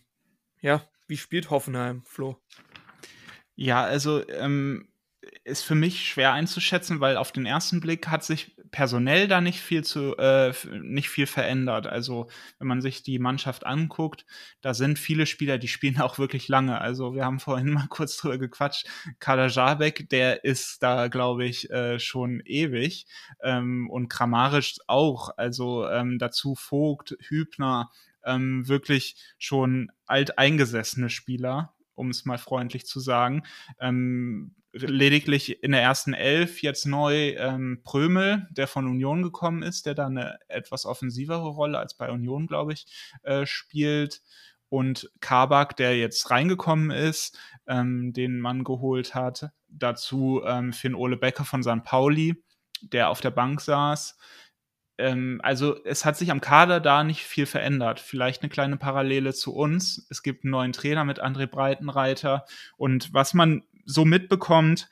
[0.61, 2.37] ja, wie spielt Hoffenheim, Flo?
[3.55, 4.89] Ja, also ähm,
[5.43, 9.61] ist für mich schwer einzuschätzen, weil auf den ersten Blick hat sich personell da nicht
[9.61, 11.87] viel zu äh, nicht viel verändert.
[11.87, 12.27] Also
[12.59, 14.25] wenn man sich die Mannschaft anguckt,
[14.61, 16.79] da sind viele Spieler, die spielen auch wirklich lange.
[16.79, 18.87] Also wir haben vorhin mal kurz drüber gequatscht.
[19.19, 23.05] Kader Jabek, der ist da, glaube ich, äh, schon ewig
[23.41, 25.31] ähm, und Kramaric auch.
[25.37, 27.89] Also ähm, dazu Vogt, Hübner,
[28.23, 33.43] ähm, wirklich schon alteingesessene Spieler um es mal freundlich zu sagen.
[33.79, 39.85] Ähm, lediglich in der ersten Elf jetzt neu ähm, Prömel, der von Union gekommen ist,
[39.85, 42.85] der da eine etwas offensivere Rolle als bei Union, glaube ich,
[43.23, 44.21] äh, spielt.
[44.69, 47.37] Und Kabak, der jetzt reingekommen ist,
[47.67, 49.49] ähm, den man geholt hat.
[49.67, 51.83] Dazu ähm, Finn Ole Becker von St.
[51.83, 52.43] Pauli,
[52.81, 54.17] der auf der Bank saß.
[54.99, 58.01] Ähm, also es hat sich am Kader da nicht viel verändert.
[58.01, 60.05] Vielleicht eine kleine Parallele zu uns.
[60.09, 62.45] Es gibt einen neuen Trainer mit André Breitenreiter.
[62.77, 64.89] Und was man so mitbekommt,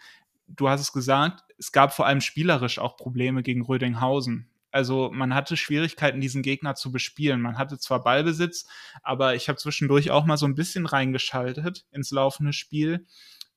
[0.47, 4.49] du hast es gesagt, es gab vor allem spielerisch auch Probleme gegen Rödinghausen.
[4.71, 7.41] Also man hatte Schwierigkeiten, diesen Gegner zu bespielen.
[7.41, 8.65] Man hatte zwar Ballbesitz,
[9.03, 13.05] aber ich habe zwischendurch auch mal so ein bisschen reingeschaltet ins laufende Spiel.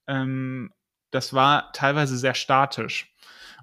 [0.08, 0.72] Ähm,
[1.12, 3.14] das war teilweise sehr statisch.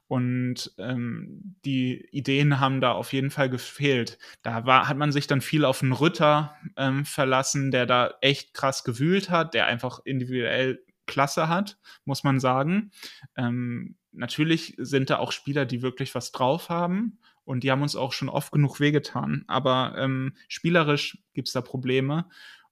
[0.08, 4.18] Und ähm, die Ideen haben da auf jeden Fall gefehlt.
[4.42, 8.54] Da war, hat man sich dann viel auf einen Ritter ähm, verlassen, der da echt
[8.54, 12.92] krass gewühlt hat, der einfach individuell Klasse hat, muss man sagen.
[13.36, 17.96] Ähm, natürlich sind da auch Spieler, die wirklich was drauf haben und die haben uns
[17.96, 19.44] auch schon oft genug wehgetan.
[19.48, 22.30] Aber ähm, spielerisch gibt es da Probleme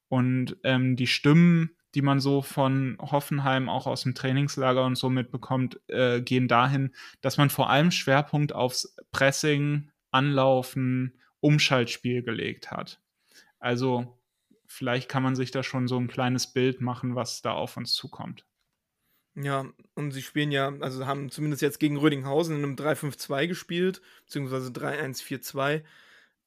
[0.09, 5.09] und ähm, die Stimmen, die man so von Hoffenheim auch aus dem Trainingslager und so
[5.09, 13.01] mitbekommt, äh, gehen dahin, dass man vor allem Schwerpunkt aufs Pressing, Anlaufen, Umschaltspiel gelegt hat.
[13.59, 14.19] Also
[14.67, 17.93] vielleicht kann man sich da schon so ein kleines Bild machen, was da auf uns
[17.93, 18.45] zukommt.
[19.35, 19.65] Ja,
[19.95, 24.71] und sie spielen ja, also haben zumindest jetzt gegen Rödinghausen in einem 3-5-2 gespielt, beziehungsweise
[24.71, 25.83] 3-1-4-2,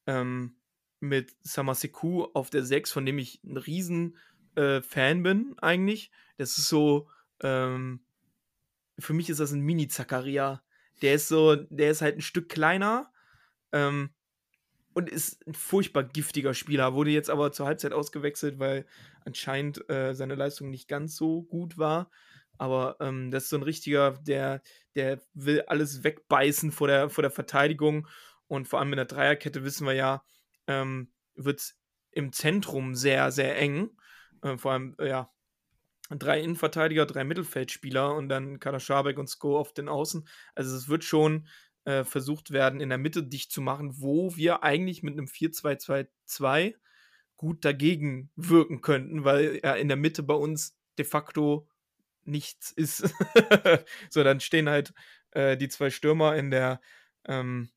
[0.07, 0.57] ähm,
[1.01, 4.16] mit Samaseku auf der 6, von dem ich ein riesen
[4.59, 6.11] äh, Fan bin, eigentlich.
[6.36, 7.09] Das ist so,
[7.42, 8.00] ähm,
[8.98, 10.62] für mich ist das ein Mini-Zakaria.
[11.02, 13.12] Der ist so, der ist halt ein Stück kleiner,
[13.72, 14.11] ähm,
[14.94, 16.94] und ist ein furchtbar giftiger Spieler.
[16.94, 18.84] Wurde jetzt aber zur Halbzeit ausgewechselt, weil
[19.24, 22.11] anscheinend äh, seine Leistung nicht ganz so gut war.
[22.59, 24.61] Aber ähm, das ist so ein richtiger, der,
[24.96, 28.09] der will alles wegbeißen vor der, vor der Verteidigung.
[28.48, 30.24] Und vor allem in der Dreierkette wissen wir ja,
[30.66, 31.76] ähm, wird es
[32.11, 33.90] im Zentrum sehr, sehr eng.
[34.43, 35.30] Äh, vor allem, äh, ja,
[36.11, 40.26] drei Innenverteidiger, drei Mittelfeldspieler und dann Kader Schabek und Sko auf den Außen.
[40.55, 41.47] Also es wird schon
[41.84, 46.74] äh, versucht werden, in der Mitte dicht zu machen, wo wir eigentlich mit einem 4-2-2-2
[47.36, 51.68] gut dagegen wirken könnten, weil ja in der Mitte bei uns de facto
[52.24, 53.14] nichts ist.
[54.11, 54.93] so, dann stehen halt
[55.30, 56.80] äh, die zwei Stürmer in der
[57.26, 57.70] ähm,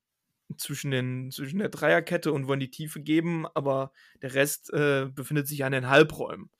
[0.58, 5.48] zwischen, den, zwischen der Dreierkette und wollen die Tiefe geben, aber der Rest äh, befindet
[5.48, 6.50] sich an den Halbräumen.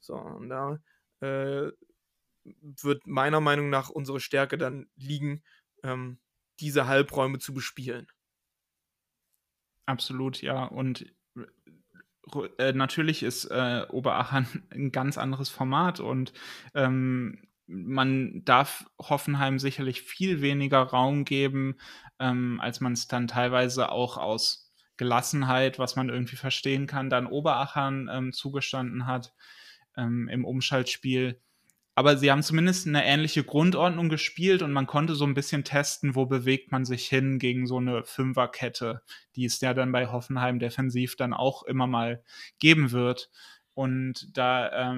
[0.00, 0.80] So, und da
[1.20, 1.70] äh,
[2.44, 5.42] wird meiner Meinung nach unsere Stärke dann liegen,
[5.82, 6.18] ähm,
[6.60, 8.06] diese Halbräume zu bespielen.
[9.86, 10.64] Absolut, ja.
[10.64, 11.06] Und
[12.58, 16.32] äh, natürlich ist äh, Oberachern ein ganz anderes Format und
[16.74, 21.76] ähm, man darf Hoffenheim sicherlich viel weniger Raum geben,
[22.18, 27.26] ähm, als man es dann teilweise auch aus Gelassenheit, was man irgendwie verstehen kann, dann
[27.26, 29.32] Oberachern ähm, zugestanden hat
[29.96, 31.40] ähm, im Umschaltspiel.
[31.94, 36.14] Aber sie haben zumindest eine ähnliche Grundordnung gespielt und man konnte so ein bisschen testen,
[36.14, 39.02] wo bewegt man sich hin gegen so eine Fünferkette,
[39.34, 42.22] die es ja dann bei Hoffenheim defensiv dann auch immer mal
[42.60, 43.30] geben wird.
[43.74, 44.92] Und da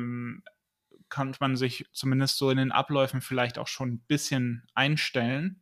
[1.11, 5.61] konnte man sich zumindest so in den Abläufen vielleicht auch schon ein bisschen einstellen.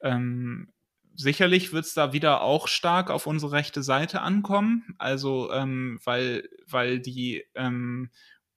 [0.00, 0.72] Ähm,
[1.14, 4.94] sicherlich wird es da wieder auch stark auf unsere rechte Seite ankommen.
[4.98, 8.10] Also, ähm, weil, weil die ähm,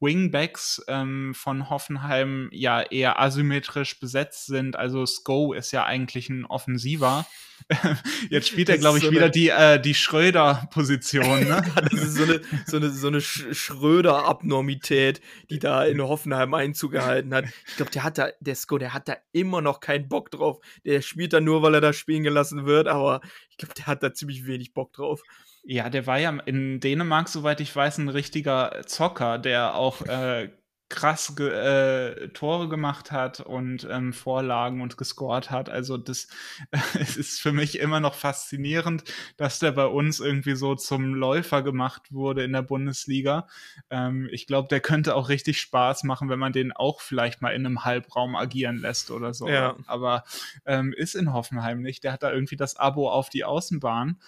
[0.06, 4.76] Wingbacks ähm, von Hoffenheim ja eher asymmetrisch besetzt sind.
[4.76, 7.26] Also Sko ist ja eigentlich ein Offensiver.
[8.30, 11.48] Jetzt spielt er, glaube ich, so wieder die, äh, die Schröder-Position.
[11.48, 11.62] Ne?
[11.92, 17.34] das ist so eine, so eine, so eine Schröder-Abnormität, die da in Hoffenheim Einzug gehalten
[17.34, 17.46] hat.
[17.68, 20.60] Ich glaube, der hat da, der Sko, der hat da immer noch keinen Bock drauf.
[20.86, 24.04] Der spielt da nur, weil er da spielen gelassen wird, aber ich glaube, der hat
[24.04, 25.22] da ziemlich wenig Bock drauf.
[25.68, 30.50] Ja, der war ja in Dänemark, soweit ich weiß, ein richtiger Zocker, der auch äh,
[30.90, 35.68] krass ge äh, Tore gemacht hat und ähm, Vorlagen und gescored hat.
[35.70, 36.28] Also das
[36.72, 39.04] äh, ist für mich immer noch faszinierend,
[39.38, 43.48] dass der bei uns irgendwie so zum Läufer gemacht wurde in der Bundesliga.
[43.90, 47.56] Ähm, ich glaube, der könnte auch richtig Spaß machen, wenn man den auch vielleicht mal
[47.56, 49.50] in einem Halbraum agieren lässt oder so.
[49.50, 49.76] Ja.
[49.88, 50.24] Aber
[50.66, 52.04] ähm, ist in Hoffenheim nicht.
[52.04, 54.20] Der hat da irgendwie das Abo auf die Außenbahn.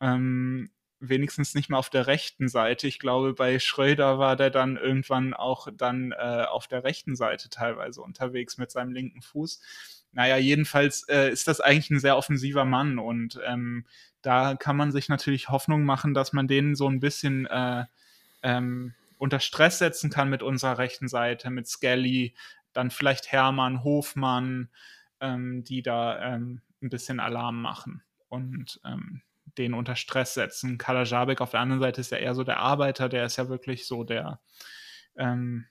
[0.00, 0.70] Ähm,
[1.08, 2.86] wenigstens nicht mal auf der rechten Seite.
[2.86, 7.48] Ich glaube, bei Schröder war der dann irgendwann auch dann äh, auf der rechten Seite
[7.48, 9.60] teilweise unterwegs mit seinem linken Fuß.
[10.12, 13.84] Naja, jedenfalls äh, ist das eigentlich ein sehr offensiver Mann und ähm,
[14.22, 17.84] da kann man sich natürlich Hoffnung machen, dass man den so ein bisschen äh,
[18.42, 22.34] ähm, unter Stress setzen kann mit unserer rechten Seite, mit Skelly,
[22.72, 24.68] dann vielleicht Hermann, Hofmann,
[25.20, 28.02] ähm, die da ähm, ein bisschen Alarm machen.
[28.28, 29.22] Und ähm,
[29.58, 30.78] den unter Stress setzen.
[30.78, 33.86] Kalajabek auf der anderen Seite ist ja eher so der Arbeiter, der ist ja wirklich
[33.86, 34.40] so der,
[35.16, 35.66] ähm,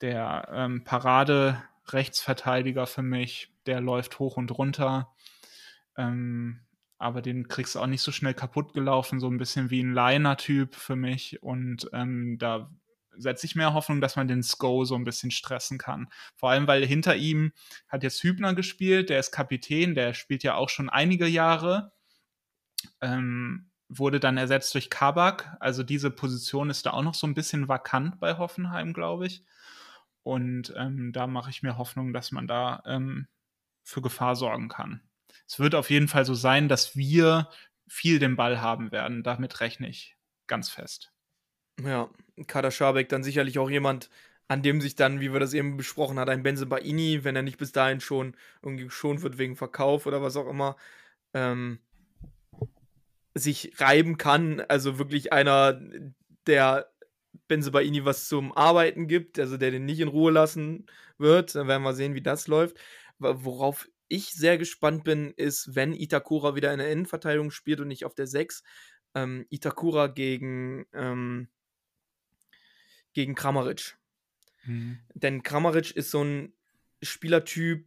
[0.00, 3.52] der ähm, Parade-Rechtsverteidiger für mich.
[3.66, 5.14] Der läuft hoch und runter.
[5.96, 6.60] Ähm,
[6.98, 9.94] aber den kriegst du auch nicht so schnell kaputt gelaufen, so ein bisschen wie ein
[9.94, 11.42] Liner-Typ für mich.
[11.42, 12.70] Und ähm, da
[13.16, 16.08] setze ich mehr Hoffnung, dass man den Sko so ein bisschen stressen kann.
[16.34, 17.52] Vor allem, weil hinter ihm
[17.88, 21.92] hat jetzt Hübner gespielt, der ist Kapitän, der spielt ja auch schon einige Jahre
[23.00, 25.56] ähm, wurde dann ersetzt durch Kabak.
[25.60, 29.44] Also diese Position ist da auch noch so ein bisschen vakant bei Hoffenheim, glaube ich.
[30.22, 33.28] Und ähm, da mache ich mir Hoffnung, dass man da ähm,
[33.82, 35.00] für Gefahr sorgen kann.
[35.46, 37.48] Es wird auf jeden Fall so sein, dass wir
[37.86, 39.22] viel den Ball haben werden.
[39.22, 40.16] Damit rechne ich
[40.46, 41.12] ganz fest.
[41.80, 42.10] Ja,
[42.46, 44.10] Kader Schabek dann sicherlich auch jemand,
[44.48, 47.42] an dem sich dann, wie wir das eben besprochen haben, ein Benze Baini, wenn er
[47.42, 50.76] nicht bis dahin schon irgendwie geschont wird wegen Verkauf oder was auch immer,
[51.34, 51.78] ähm,
[53.34, 54.60] sich reiben kann.
[54.60, 55.80] Also wirklich einer,
[56.46, 56.90] der
[57.46, 60.86] Benzebaini was zum Arbeiten gibt, also der den nicht in Ruhe lassen
[61.18, 61.54] wird.
[61.54, 62.78] Dann werden wir sehen, wie das läuft.
[63.18, 68.04] Worauf ich sehr gespannt bin, ist, wenn Itakura wieder in der Innenverteidigung spielt und nicht
[68.04, 68.62] auf der 6,
[69.14, 71.48] ähm, Itakura gegen, ähm,
[73.12, 73.98] gegen Kramaric.
[74.64, 74.98] Mhm.
[75.14, 76.54] Denn Kramaric ist so ein
[77.02, 77.86] Spielertyp,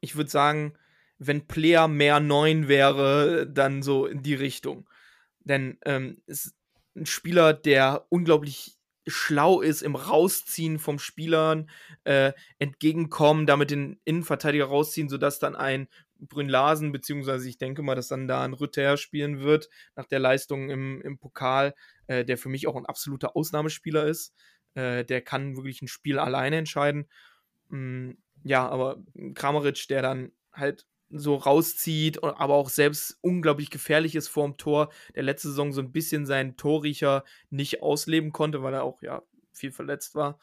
[0.00, 0.74] ich würde sagen,
[1.26, 4.88] wenn Player mehr 9 wäre, dann so in die Richtung.
[5.40, 6.54] Denn ähm, ist
[6.96, 11.70] ein Spieler, der unglaublich schlau ist im Rausziehen vom Spielern,
[12.04, 18.08] äh, entgegenkommen, damit den Innenverteidiger rausziehen, sodass dann ein Brünn-Larsen, beziehungsweise ich denke mal, dass
[18.08, 21.74] dann da ein Rütter spielen wird, nach der Leistung im, im Pokal,
[22.06, 24.34] äh, der für mich auch ein absoluter Ausnahmespieler ist.
[24.74, 27.08] Äh, der kann wirklich ein Spiel alleine entscheiden.
[27.68, 28.12] Mm,
[28.44, 29.02] ja, aber
[29.34, 35.22] Kramaric, der dann halt so rauszieht, aber auch selbst unglaublich gefährlich ist vorm Tor, der
[35.22, 39.72] letzte Saison so ein bisschen seinen Torriecher nicht ausleben konnte, weil er auch ja viel
[39.72, 40.38] verletzt war.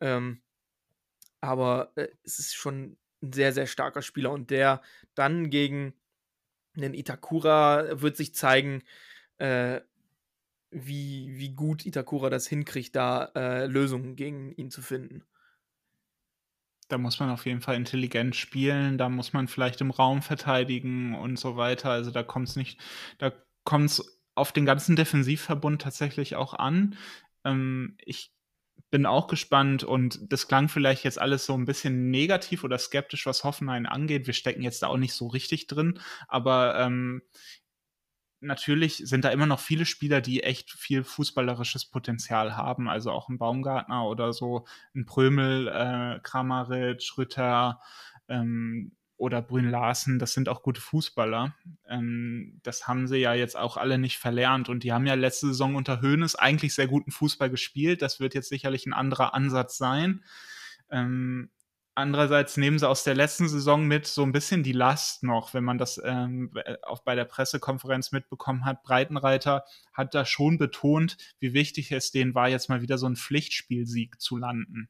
[0.00, 0.42] Ähm,
[1.40, 4.82] aber äh, es ist schon ein sehr, sehr starker Spieler und der
[5.14, 5.94] dann gegen
[6.74, 8.82] den Itakura wird sich zeigen,
[9.38, 9.80] äh,
[10.70, 15.24] wie, wie gut Itakura das hinkriegt, da äh, Lösungen gegen ihn zu finden.
[16.88, 21.14] Da muss man auf jeden Fall intelligent spielen, da muss man vielleicht im Raum verteidigen
[21.14, 21.90] und so weiter.
[21.90, 22.80] Also da kommt es nicht,
[23.18, 23.32] da
[23.64, 26.96] kommt es auf den ganzen Defensivverbund tatsächlich auch an.
[27.44, 28.32] Ähm, ich
[28.90, 33.26] bin auch gespannt und das klang vielleicht jetzt alles so ein bisschen negativ oder skeptisch,
[33.26, 34.26] was Hoffenheim angeht.
[34.26, 37.22] Wir stecken jetzt da auch nicht so richtig drin, aber ähm,
[38.40, 42.88] natürlich sind da immer noch viele Spieler, die echt viel fußballerisches Potenzial haben.
[42.88, 47.80] Also auch ein Baumgartner oder so, ein Prömel, äh, Kramaric, Schröter
[48.28, 51.56] ähm, oder Brün Larsen, das sind auch gute Fußballer.
[51.88, 55.48] Ähm, das haben sie ja jetzt auch alle nicht verlernt und die haben ja letzte
[55.48, 58.00] Saison unter Hoeneß eigentlich sehr guten Fußball gespielt.
[58.00, 60.22] Das wird jetzt sicherlich ein anderer Ansatz sein.
[60.90, 61.50] Ähm,
[61.98, 65.64] Andererseits nehmen sie aus der letzten Saison mit so ein bisschen die Last noch, wenn
[65.64, 68.84] man das ähm, auch bei der Pressekonferenz mitbekommen hat.
[68.84, 73.16] Breitenreiter hat da schon betont, wie wichtig es denen war, jetzt mal wieder so einen
[73.16, 74.88] Pflichtspielsieg zu landen.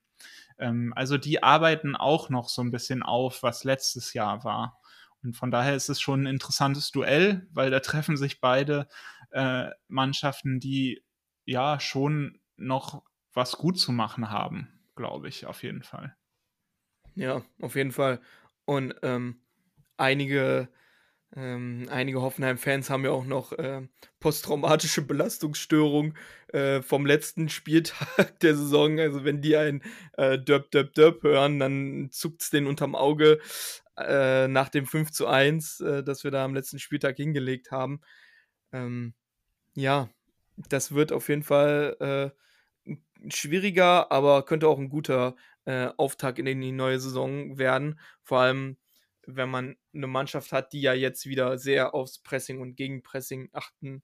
[0.58, 4.78] Ähm, also die arbeiten auch noch so ein bisschen auf, was letztes Jahr war.
[5.22, 8.86] Und von daher ist es schon ein interessantes Duell, weil da treffen sich beide
[9.30, 11.02] äh, Mannschaften, die
[11.46, 13.02] ja schon noch
[13.32, 16.14] was gut zu machen haben, glaube ich, auf jeden Fall.
[17.18, 18.20] Ja, auf jeden Fall.
[18.64, 19.40] Und ähm,
[19.96, 20.68] einige,
[21.34, 23.82] ähm, einige Hoffenheim-Fans haben ja auch noch äh,
[24.20, 26.14] posttraumatische Belastungsstörung
[26.52, 29.00] äh, vom letzten Spieltag der Saison.
[29.00, 29.82] Also wenn die ein
[30.16, 33.40] äh, Döp, Döp, Döp hören, dann zuckt es denen unterm Auge
[33.96, 38.00] äh, nach dem 5 zu 1, äh, das wir da am letzten Spieltag hingelegt haben.
[38.72, 39.12] Ähm,
[39.74, 40.08] ja,
[40.68, 42.30] das wird auf jeden Fall äh,
[43.28, 45.34] schwieriger, aber könnte auch ein guter
[45.68, 48.00] äh, Auftakt in die neue Saison werden.
[48.22, 48.78] Vor allem,
[49.26, 54.02] wenn man eine Mannschaft hat, die ja jetzt wieder sehr aufs Pressing und Gegenpressing achten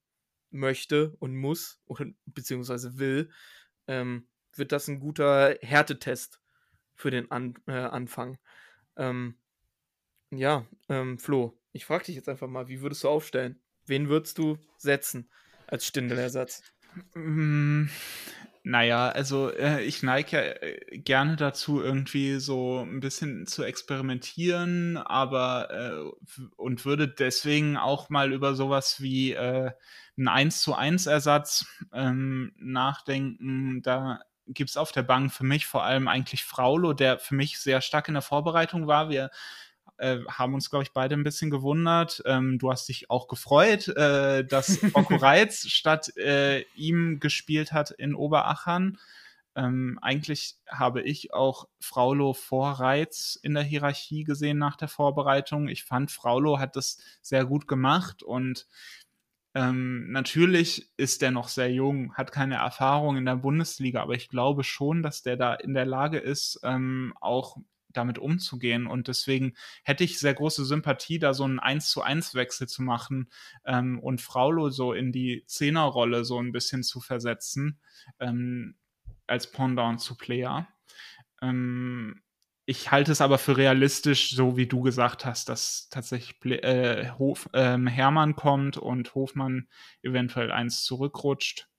[0.51, 3.31] möchte und muss oder beziehungsweise will,
[3.87, 6.39] ähm, wird das ein guter Härtetest
[6.93, 8.37] für den An äh, Anfang.
[8.95, 9.39] Ähm,
[10.29, 13.59] ja, ähm, Flo, ich frage dich jetzt einfach mal, wie würdest du aufstellen?
[13.87, 15.31] Wen würdest du setzen
[15.65, 16.61] als Stindelersatz?
[18.67, 24.97] Naja, also äh, ich neige ja äh, gerne dazu, irgendwie so ein bisschen zu experimentieren,
[24.97, 29.69] aber äh, und würde deswegen auch mal über sowas wie äh,
[30.17, 33.83] einen 1 zu 1 Ersatz ähm, nachdenken.
[33.83, 37.59] Da gibt es auf der Bank für mich vor allem eigentlich Fraulo, der für mich
[37.59, 39.09] sehr stark in der Vorbereitung war.
[39.09, 39.29] Wir
[39.97, 42.21] äh, haben uns, glaube ich, beide ein bisschen gewundert.
[42.25, 47.91] Ähm, du hast dich auch gefreut, äh, dass Rocco Reitz statt äh, ihm gespielt hat
[47.91, 48.97] in Oberachern.
[49.55, 55.69] Ähm, eigentlich habe ich auch Fraulo vor Reitz in der Hierarchie gesehen nach der Vorbereitung.
[55.69, 58.67] Ich fand, Fraulo hat das sehr gut gemacht und
[59.53, 64.27] ähm, natürlich ist der noch sehr jung, hat keine Erfahrung in der Bundesliga, aber ich
[64.27, 67.55] glaube schon, dass der da in der Lage ist, ähm, auch
[67.95, 68.87] damit umzugehen.
[68.87, 72.81] Und deswegen hätte ich sehr große Sympathie, da so einen 1 zu 1 Wechsel zu
[72.81, 73.29] machen
[73.65, 77.79] ähm, und Fraulo so in die Zehnerrolle so ein bisschen zu versetzen,
[78.19, 78.75] ähm,
[79.27, 80.67] als Pendant zu Player.
[81.41, 82.21] Ähm,
[82.67, 87.47] ich halte es aber für realistisch, so wie du gesagt hast, dass tatsächlich äh, Hof,
[87.53, 89.67] äh, Hermann kommt und Hofmann
[90.01, 91.69] eventuell eins zurückrutscht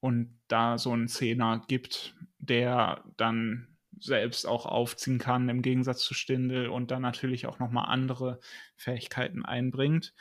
[0.00, 3.69] und da so einen Zehner gibt, der dann
[4.00, 8.40] selbst auch aufziehen kann, im Gegensatz zu Stindel und dann natürlich auch nochmal andere
[8.76, 10.14] Fähigkeiten einbringt.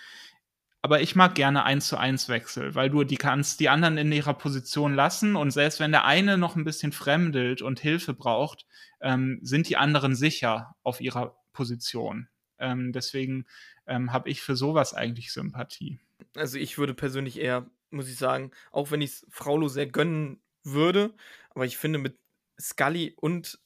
[0.81, 4.11] Aber ich mag gerne 1 zu 1 Wechsel, weil du die kannst die anderen in
[4.11, 8.65] ihrer Position lassen und selbst wenn der eine noch ein bisschen fremdelt und Hilfe braucht,
[9.01, 12.29] ähm, sind die anderen sicher auf ihrer Position.
[12.59, 13.45] Ähm, deswegen
[13.87, 15.99] ähm, habe ich für sowas eigentlich Sympathie.
[16.35, 20.41] Also ich würde persönlich eher, muss ich sagen, auch wenn ich es Fraulo sehr gönnen
[20.63, 21.13] würde,
[21.49, 22.17] aber ich finde mit
[22.59, 23.59] Scully und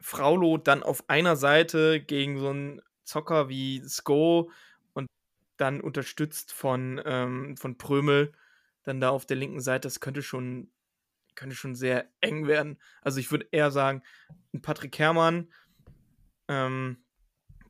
[0.00, 4.50] Fraulo dann auf einer Seite gegen so einen Zocker wie Sko
[4.94, 5.06] und
[5.56, 8.32] dann unterstützt von, ähm, von Prömel,
[8.82, 10.70] dann da auf der linken Seite, das könnte schon,
[11.34, 12.78] könnte schon sehr eng werden.
[13.02, 14.02] Also ich würde eher sagen,
[14.54, 15.52] ein Patrick Herrmann,
[16.48, 17.04] ähm,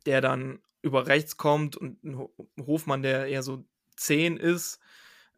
[0.05, 2.27] der dann über rechts kommt und ein
[2.59, 3.65] Hofmann, der eher so
[3.97, 4.79] 10 ist,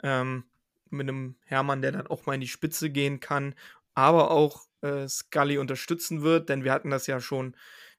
[0.04, 0.46] ähm,
[0.90, 3.56] mit einem Hermann, der dann auch mal in die Spitze gehen kann
[3.96, 7.56] aber auch äh, Scully unterstützen wird, denn wir hatten das ja schon,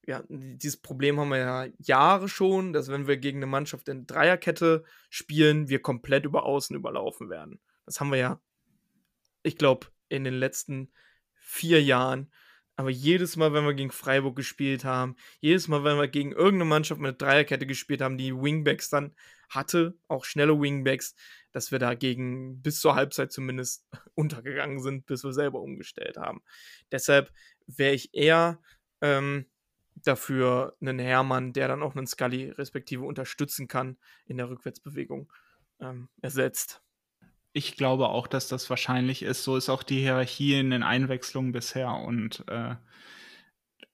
[0.06, 4.06] ja, dieses Problem haben wir ja Jahre schon, dass wenn wir gegen eine Mannschaft in
[4.06, 7.60] Dreierkette spielen, wir komplett über Außen überlaufen werden.
[7.86, 8.40] Das haben wir ja,
[9.42, 10.92] ich glaube, in den letzten
[11.34, 12.30] vier Jahren.
[12.76, 16.64] Aber jedes Mal, wenn wir gegen Freiburg gespielt haben, jedes Mal, wenn wir gegen irgendeine
[16.64, 19.14] Mannschaft mit Dreierkette gespielt haben, die Wingbacks dann
[19.54, 21.14] hatte, auch schnelle Wingbacks,
[21.52, 26.42] dass wir dagegen bis zur Halbzeit zumindest untergegangen sind, bis wir selber umgestellt haben.
[26.90, 27.32] Deshalb
[27.66, 28.60] wäre ich eher
[29.00, 29.46] ähm,
[29.94, 33.96] dafür einen Hermann, der dann auch einen Scully respektive unterstützen kann
[34.26, 35.32] in der Rückwärtsbewegung,
[35.80, 36.82] ähm, ersetzt.
[37.52, 39.44] Ich glaube auch, dass das wahrscheinlich ist.
[39.44, 42.74] So ist auch die Hierarchie in den Einwechslungen bisher und äh,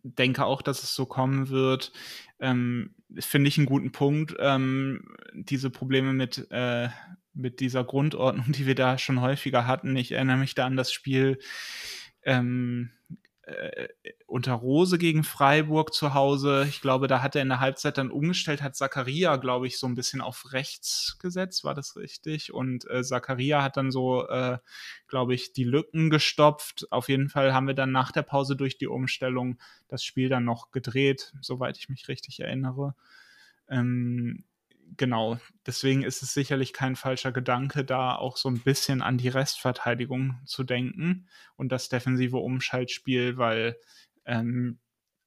[0.03, 1.93] denke auch, dass es so kommen wird.
[2.41, 4.35] Ähm, Finde ich einen guten Punkt.
[4.39, 6.89] Ähm, diese Probleme mit, äh,
[7.35, 9.97] mit dieser Grundordnung, die wir da schon häufiger hatten.
[9.97, 11.39] Ich erinnere mich da an das Spiel
[12.23, 12.91] ähm,
[13.51, 13.89] äh,
[14.27, 16.67] unter Rose gegen Freiburg zu Hause.
[16.69, 19.87] Ich glaube, da hat er in der Halbzeit dann umgestellt, hat Zakaria, glaube ich, so
[19.87, 22.53] ein bisschen auf rechts gesetzt, war das richtig?
[22.53, 24.59] Und äh, Zakaria hat dann so, äh,
[25.09, 26.87] glaube ich, die Lücken gestopft.
[26.91, 30.45] Auf jeden Fall haben wir dann nach der Pause durch die Umstellung das Spiel dann
[30.45, 32.95] noch gedreht, soweit ich mich richtig erinnere.
[33.69, 34.45] Ähm,
[34.97, 39.29] genau, deswegen ist es sicherlich kein falscher Gedanke, da auch so ein bisschen an die
[39.29, 43.77] Restverteidigung zu denken und das defensive Umschaltspiel, weil
[44.25, 44.79] ähm,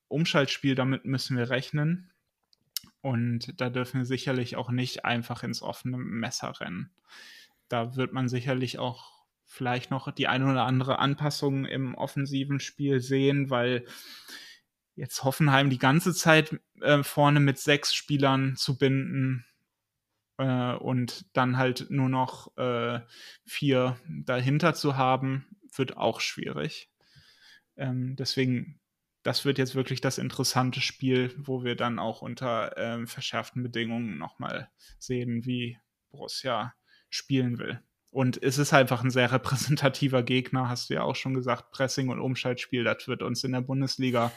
[0.07, 2.11] Umschaltspiel, damit müssen wir rechnen.
[3.01, 6.91] Und da dürfen wir sicherlich auch nicht einfach ins offene Messer rennen.
[7.67, 13.01] Da wird man sicherlich auch vielleicht noch die eine oder andere Anpassung im offensiven Spiel
[13.01, 13.85] sehen, weil
[14.95, 19.45] jetzt Hoffenheim die ganze Zeit äh, vorne mit sechs Spielern zu binden,
[20.37, 23.01] äh, und dann halt nur noch äh,
[23.45, 26.89] vier dahinter zu haben, wird auch schwierig.
[27.75, 28.79] Ähm, deswegen,
[29.23, 34.17] das wird jetzt wirklich das interessante Spiel, wo wir dann auch unter ähm, verschärften Bedingungen
[34.17, 34.69] nochmal
[34.99, 35.77] sehen, wie
[36.11, 36.73] Borussia
[37.09, 37.81] spielen will.
[38.09, 41.71] Und es ist einfach ein sehr repräsentativer Gegner, hast du ja auch schon gesagt.
[41.71, 44.31] Pressing und Umschaltspiel, das wird uns in der Bundesliga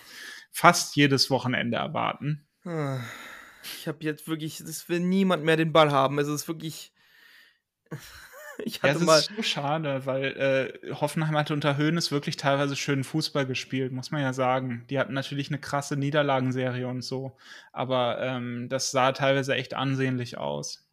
[0.50, 2.46] fast jedes Wochenende erwarten.
[3.78, 6.18] Ich habe jetzt wirklich, es will niemand mehr den Ball haben.
[6.18, 6.92] Es ist wirklich.
[8.64, 9.18] Ich hatte ja, es mal.
[9.18, 14.10] ist so schade, weil äh, Hoffenheim hatte unter Höhnes wirklich teilweise schönen Fußball gespielt, muss
[14.10, 14.86] man ja sagen.
[14.88, 17.36] Die hatten natürlich eine krasse Niederlagenserie und so,
[17.72, 20.88] aber ähm, das sah teilweise echt ansehnlich aus.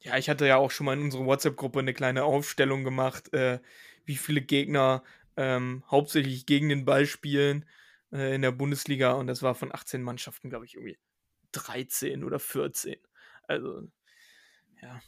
[0.00, 3.58] Ja, ich hatte ja auch schon mal in unserer WhatsApp-Gruppe eine kleine Aufstellung gemacht, äh,
[4.04, 5.02] wie viele Gegner
[5.36, 7.64] ähm, hauptsächlich gegen den Ball spielen
[8.12, 10.98] äh, in der Bundesliga und das war von 18 Mannschaften, glaube ich, irgendwie
[11.52, 12.96] 13 oder 14.
[13.46, 13.88] Also,
[14.82, 15.00] ja,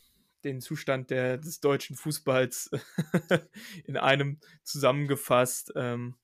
[0.45, 2.71] den Zustand der, des deutschen Fußballs
[3.85, 5.73] in einem zusammengefasst.
[5.77, 6.17] Ähm,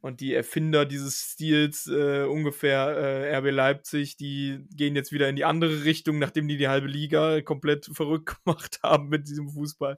[0.00, 5.36] und die Erfinder dieses Stils, äh, ungefähr äh, RB Leipzig, die gehen jetzt wieder in
[5.36, 9.96] die andere Richtung, nachdem die die halbe Liga komplett verrückt gemacht haben mit diesem Fußball.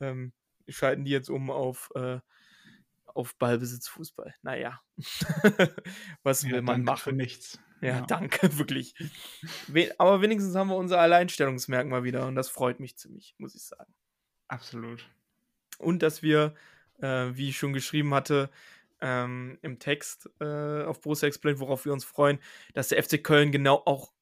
[0.00, 0.32] Ähm,
[0.68, 2.20] schalten die jetzt um auf, äh,
[3.06, 4.32] auf Ballbesitzfußball.
[4.42, 4.80] Naja,
[6.22, 7.16] was will ja, man machen?
[7.16, 7.58] Nichts.
[7.82, 8.94] Ja, danke, wirklich.
[9.98, 13.92] Aber wenigstens haben wir unser Alleinstellungsmerkmal wieder und das freut mich ziemlich, muss ich sagen.
[14.46, 15.04] Absolut.
[15.78, 16.54] Und dass wir,
[17.00, 18.50] äh, wie ich schon geschrieben hatte,
[19.00, 22.38] ähm, im Text äh, auf Borussia Explain, worauf wir uns freuen,
[22.72, 24.12] dass der FC Köln genau auch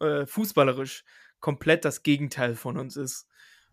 [0.00, 1.04] äh, fußballerisch
[1.40, 3.28] komplett das Gegenteil von uns ist.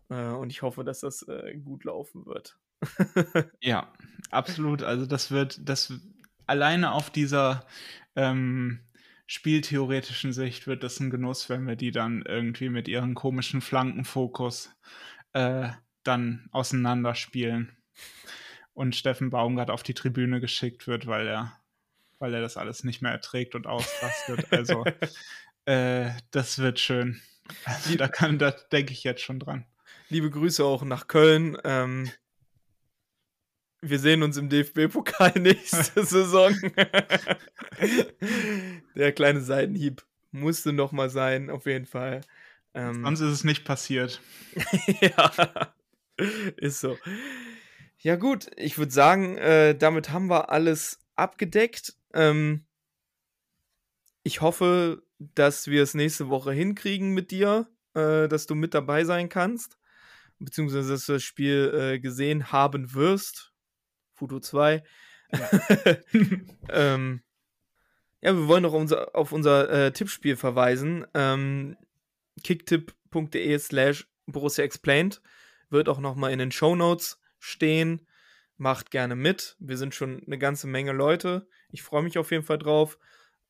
[0.08, 2.58] Äh, und ich hoffe, dass das äh, gut laufen wird.
[3.60, 3.92] ja,
[4.30, 4.82] absolut.
[4.82, 5.92] Also das wird, das
[6.46, 7.66] alleine auf dieser
[8.16, 8.80] ähm,
[9.26, 14.74] spieltheoretischen Sicht wird das ein Genuss, wenn wir die dann irgendwie mit ihren komischen Flankenfokus
[15.32, 15.68] äh,
[16.02, 17.76] dann auseinanderspielen
[18.74, 21.58] und Steffen Baumgart auf die Tribüne geschickt wird, weil er,
[22.18, 24.46] weil er das alles nicht mehr erträgt und ausrastet.
[24.50, 24.84] Also
[25.64, 27.20] äh, das wird schön.
[27.64, 29.66] Also, da kann, da denke ich jetzt schon dran.
[30.08, 31.56] Liebe Grüße auch nach Köln.
[31.64, 32.10] Ähm,
[33.88, 36.56] wir sehen uns im DFB-Pokal nächste Saison.
[38.94, 42.22] Der kleine Seitenhieb musste noch mal sein, auf jeden Fall.
[42.74, 44.20] Ähm, Sonst ist es nicht passiert.
[45.00, 45.32] ja,
[46.56, 46.98] ist so.
[47.98, 51.94] Ja gut, ich würde sagen, äh, damit haben wir alles abgedeckt.
[52.12, 52.66] Ähm,
[54.24, 59.04] ich hoffe, dass wir es nächste Woche hinkriegen mit dir, äh, dass du mit dabei
[59.04, 59.78] sein kannst,
[60.38, 63.53] beziehungsweise dass du das Spiel äh, gesehen haben wirst.
[64.14, 64.82] Futo 2.
[65.32, 65.50] Ja.
[66.70, 67.22] ähm,
[68.24, 71.06] ja, wir wollen noch unser, auf unser äh, Tippspiel verweisen.
[71.12, 71.76] Ähm,
[72.42, 75.20] kicktipp.de slash Borussia Explained
[75.68, 78.06] wird auch nochmal in den Show Notes stehen.
[78.56, 79.56] macht gerne mit.
[79.58, 81.46] Wir sind schon eine ganze Menge Leute.
[81.68, 82.98] Ich freue mich auf jeden Fall drauf.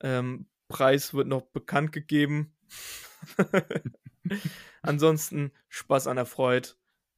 [0.01, 2.57] Ähm, Preis wird noch bekannt gegeben.
[4.83, 6.71] Ansonsten Spaß an der Freude.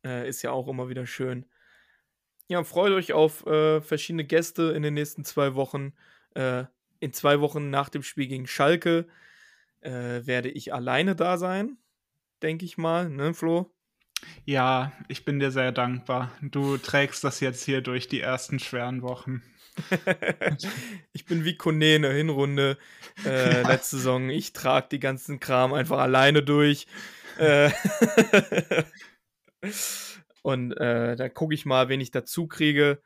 [0.04, 1.46] Äh, ist ja auch immer wieder schön.
[2.48, 5.92] Ja, freut euch auf äh, verschiedene Gäste in den nächsten zwei Wochen.
[6.34, 6.64] Äh,
[7.00, 9.06] in zwei Wochen nach dem Spiel gegen Schalke
[9.80, 11.76] äh, werde ich alleine da sein,
[12.42, 13.70] denke ich mal, ne, Flo?
[14.44, 16.32] Ja, ich bin dir sehr dankbar.
[16.40, 19.42] Du trägst das jetzt hier durch die ersten schweren Wochen.
[21.12, 22.78] ich bin wie Kone in der Hinrunde
[23.24, 23.68] äh, ja.
[23.68, 24.30] letzte Saison.
[24.30, 26.86] Ich trage die ganzen Kram einfach alleine durch.
[27.38, 27.70] Äh,
[30.46, 33.02] und äh, da gucke ich mal, wen ich dazu kriege.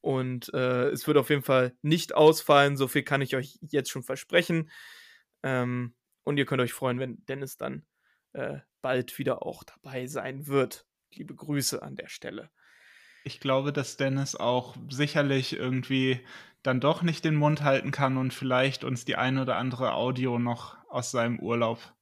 [0.00, 2.78] Und äh, es wird auf jeden Fall nicht ausfallen.
[2.78, 4.70] So viel kann ich euch jetzt schon versprechen.
[5.42, 7.84] Ähm, und ihr könnt euch freuen, wenn Dennis dann
[8.32, 10.86] äh, bald wieder auch dabei sein wird.
[11.12, 12.48] Liebe Grüße an der Stelle.
[13.24, 16.20] Ich glaube, dass Dennis auch sicherlich irgendwie
[16.62, 20.38] dann doch nicht den Mund halten kann und vielleicht uns die ein oder andere Audio
[20.38, 21.94] noch aus seinem Urlaub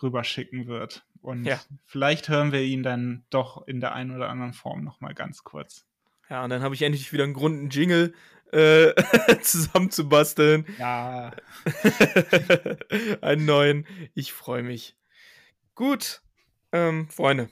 [0.00, 1.04] rüberschicken wird.
[1.26, 1.60] Und ja.
[1.84, 5.42] vielleicht hören wir ihn dann doch in der einen oder anderen Form noch mal ganz
[5.42, 5.84] kurz.
[6.30, 8.14] Ja, und dann habe ich endlich wieder einen Grund, einen Jingle
[8.52, 8.94] äh,
[9.42, 10.66] zusammenzubasteln.
[10.78, 11.32] Ja.
[13.22, 13.86] einen neuen.
[14.14, 14.96] Ich freue mich.
[15.74, 16.22] Gut,
[16.70, 17.50] ähm, Freunde.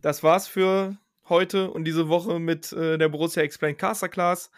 [0.00, 0.96] Das war's für
[1.28, 4.52] heute und diese Woche mit äh, der Borussia Explained Caster Class.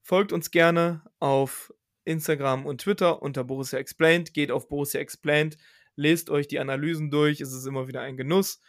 [0.00, 1.74] Folgt uns gerne auf
[2.04, 4.32] Instagram und Twitter unter Borussia Explained.
[4.32, 5.58] Geht auf Borussia Explained,
[5.96, 7.40] lest euch die Analysen durch.
[7.40, 8.60] Es ist immer wieder ein Genuss.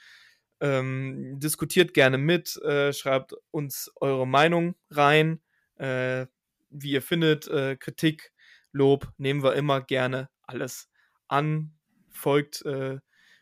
[0.62, 5.42] Ähm, diskutiert gerne mit, äh, schreibt uns eure Meinung rein,
[5.76, 6.28] äh,
[6.70, 7.48] wie ihr findet.
[7.48, 8.32] Äh, Kritik,
[8.72, 10.90] Lob nehmen wir immer gerne alles
[11.28, 11.74] an.
[12.10, 13.00] Folgt äh,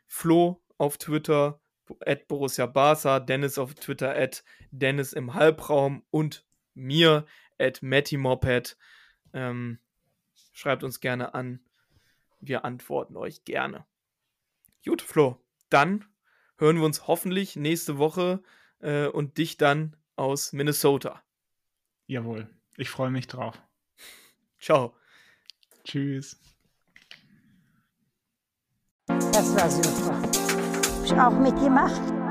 [0.07, 1.59] Flo auf Twitter,
[2.05, 7.25] at Borussia Barca, Dennis auf Twitter, at Dennis im Halbraum und mir,
[7.59, 8.77] at Matty Moped.
[9.33, 9.79] Ähm,
[10.53, 11.59] schreibt uns gerne an.
[12.45, 13.85] Wir antworten euch gerne.
[14.85, 16.05] Gut, Flo, dann
[16.57, 18.43] hören wir uns hoffentlich nächste Woche
[18.79, 21.23] äh, und dich dann aus Minnesota.
[22.05, 23.61] Jawohl, ich freue mich drauf.
[24.59, 24.95] Ciao.
[25.85, 26.39] Tschüss.
[29.07, 30.21] Das war super.
[30.21, 32.22] Hab ich auch mitgemacht.